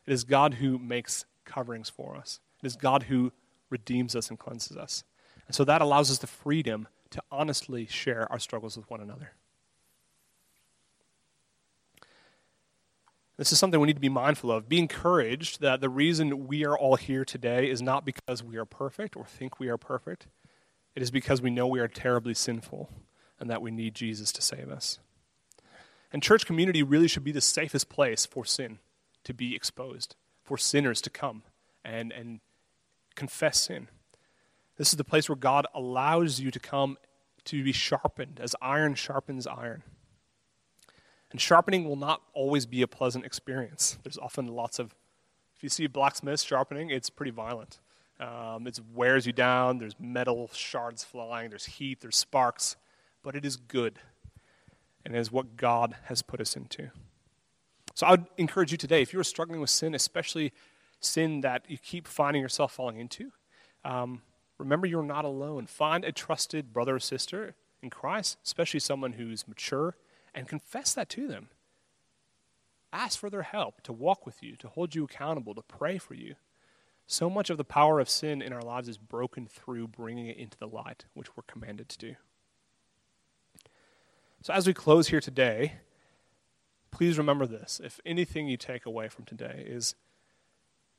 it 0.06 0.12
is 0.12 0.24
God 0.24 0.54
who 0.54 0.78
makes 0.78 1.24
coverings 1.44 1.88
for 1.88 2.16
us, 2.16 2.40
it 2.62 2.66
is 2.66 2.76
God 2.76 3.04
who 3.04 3.32
redeems 3.70 4.16
us 4.16 4.30
and 4.30 4.38
cleanses 4.38 4.76
us. 4.76 5.04
And 5.46 5.54
so 5.54 5.64
that 5.64 5.80
allows 5.80 6.10
us 6.10 6.18
the 6.18 6.26
freedom 6.26 6.88
to 7.10 7.22
honestly 7.30 7.86
share 7.86 8.30
our 8.30 8.38
struggles 8.38 8.76
with 8.76 8.88
one 8.90 9.00
another. 9.00 9.32
This 13.38 13.52
is 13.52 13.58
something 13.58 13.78
we 13.80 13.86
need 13.86 13.94
to 13.94 14.00
be 14.00 14.08
mindful 14.08 14.50
of. 14.50 14.68
Be 14.68 14.80
encouraged 14.80 15.60
that 15.60 15.80
the 15.80 15.88
reason 15.88 16.48
we 16.48 16.64
are 16.64 16.76
all 16.76 16.96
here 16.96 17.24
today 17.24 17.70
is 17.70 17.80
not 17.80 18.04
because 18.04 18.42
we 18.42 18.56
are 18.56 18.64
perfect 18.64 19.16
or 19.16 19.24
think 19.24 19.60
we 19.60 19.68
are 19.68 19.78
perfect. 19.78 20.26
It 20.96 21.02
is 21.02 21.12
because 21.12 21.40
we 21.40 21.50
know 21.50 21.66
we 21.68 21.78
are 21.78 21.86
terribly 21.86 22.34
sinful 22.34 22.90
and 23.38 23.48
that 23.48 23.62
we 23.62 23.70
need 23.70 23.94
Jesus 23.94 24.32
to 24.32 24.42
save 24.42 24.68
us. 24.68 24.98
And 26.12 26.20
church 26.20 26.46
community 26.46 26.82
really 26.82 27.06
should 27.06 27.22
be 27.22 27.30
the 27.30 27.40
safest 27.40 27.88
place 27.88 28.26
for 28.26 28.44
sin 28.44 28.80
to 29.22 29.32
be 29.32 29.54
exposed, 29.54 30.16
for 30.42 30.58
sinners 30.58 31.00
to 31.02 31.10
come 31.10 31.42
and, 31.84 32.10
and 32.12 32.40
confess 33.18 33.64
sin. 33.64 33.88
This 34.76 34.90
is 34.90 34.96
the 34.96 35.04
place 35.04 35.28
where 35.28 35.36
God 35.36 35.66
allows 35.74 36.38
you 36.38 36.52
to 36.52 36.60
come 36.60 36.96
to 37.46 37.64
be 37.64 37.72
sharpened 37.72 38.38
as 38.40 38.54
iron 38.62 38.94
sharpens 38.94 39.46
iron. 39.46 39.82
And 41.30 41.40
sharpening 41.40 41.84
will 41.84 41.96
not 41.96 42.22
always 42.32 42.64
be 42.64 42.80
a 42.80 42.86
pleasant 42.86 43.26
experience. 43.26 43.98
There's 44.04 44.18
often 44.18 44.46
lots 44.46 44.78
of, 44.78 44.94
if 45.56 45.62
you 45.62 45.68
see 45.68 45.86
blacksmiths 45.88 46.44
sharpening, 46.44 46.90
it's 46.90 47.10
pretty 47.10 47.32
violent. 47.32 47.80
Um, 48.20 48.66
it 48.66 48.78
wears 48.94 49.26
you 49.26 49.32
down, 49.32 49.78
there's 49.78 49.98
metal 49.98 50.50
shards 50.52 51.04
flying, 51.04 51.50
there's 51.50 51.66
heat, 51.66 52.00
there's 52.00 52.16
sparks. 52.16 52.76
but 53.22 53.34
it 53.34 53.44
is 53.44 53.56
good 53.56 53.98
and 55.04 55.14
it 55.14 55.18
is 55.18 55.30
what 55.30 55.56
God 55.56 55.96
has 56.04 56.22
put 56.22 56.40
us 56.40 56.56
into. 56.56 56.90
So 57.94 58.06
I 58.06 58.12
would 58.12 58.26
encourage 58.36 58.70
you 58.70 58.78
today, 58.78 59.02
if 59.02 59.12
you're 59.12 59.24
struggling 59.24 59.60
with 59.60 59.70
sin, 59.70 59.94
especially 59.94 60.52
sin 61.00 61.40
that 61.42 61.64
you 61.68 61.78
keep 61.78 62.06
finding 62.06 62.42
yourself 62.42 62.72
falling 62.72 62.98
into, 62.98 63.32
um, 63.84 64.22
remember 64.58 64.86
you're 64.86 65.02
not 65.02 65.24
alone. 65.24 65.66
Find 65.66 66.04
a 66.04 66.12
trusted 66.12 66.72
brother 66.72 66.96
or 66.96 67.00
sister 67.00 67.54
in 67.82 67.90
Christ, 67.90 68.38
especially 68.44 68.80
someone 68.80 69.12
who's 69.14 69.46
mature, 69.46 69.96
and 70.34 70.48
confess 70.48 70.94
that 70.94 71.08
to 71.10 71.28
them. 71.28 71.48
Ask 72.92 73.18
for 73.18 73.30
their 73.30 73.42
help 73.42 73.82
to 73.82 73.92
walk 73.92 74.24
with 74.24 74.42
you, 74.42 74.56
to 74.56 74.68
hold 74.68 74.94
you 74.94 75.04
accountable, 75.04 75.54
to 75.54 75.62
pray 75.62 75.98
for 75.98 76.14
you. 76.14 76.34
So 77.06 77.30
much 77.30 77.50
of 77.50 77.56
the 77.56 77.64
power 77.64 78.00
of 78.00 78.08
sin 78.08 78.42
in 78.42 78.52
our 78.52 78.62
lives 78.62 78.88
is 78.88 78.98
broken 78.98 79.46
through 79.46 79.88
bringing 79.88 80.26
it 80.26 80.36
into 80.36 80.58
the 80.58 80.66
light, 80.66 81.06
which 81.14 81.36
we're 81.36 81.42
commanded 81.46 81.88
to 81.90 81.98
do. 81.98 82.16
So, 84.42 84.52
as 84.52 84.66
we 84.66 84.74
close 84.74 85.08
here 85.08 85.20
today, 85.20 85.74
please 86.90 87.18
remember 87.18 87.46
this. 87.46 87.80
If 87.82 87.98
anything 88.06 88.48
you 88.48 88.56
take 88.56 88.86
away 88.86 89.08
from 89.08 89.24
today 89.24 89.64
is 89.66 89.94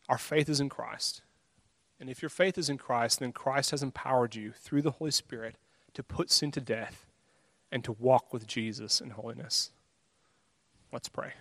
our 0.09 0.17
faith 0.17 0.49
is 0.49 0.59
in 0.59 0.67
Christ. 0.67 1.21
And 1.99 2.09
if 2.09 2.21
your 2.21 2.29
faith 2.29 2.57
is 2.57 2.69
in 2.69 2.77
Christ, 2.77 3.19
then 3.19 3.31
Christ 3.31 3.71
has 3.71 3.83
empowered 3.83 4.35
you 4.35 4.51
through 4.51 4.81
the 4.81 4.91
Holy 4.91 5.11
Spirit 5.11 5.55
to 5.93 6.03
put 6.03 6.31
sin 6.31 6.51
to 6.51 6.61
death 6.61 7.05
and 7.71 7.83
to 7.83 7.91
walk 7.91 8.33
with 8.33 8.47
Jesus 8.47 8.99
in 8.99 9.11
holiness. 9.11 9.71
Let's 10.91 11.09
pray. 11.09 11.33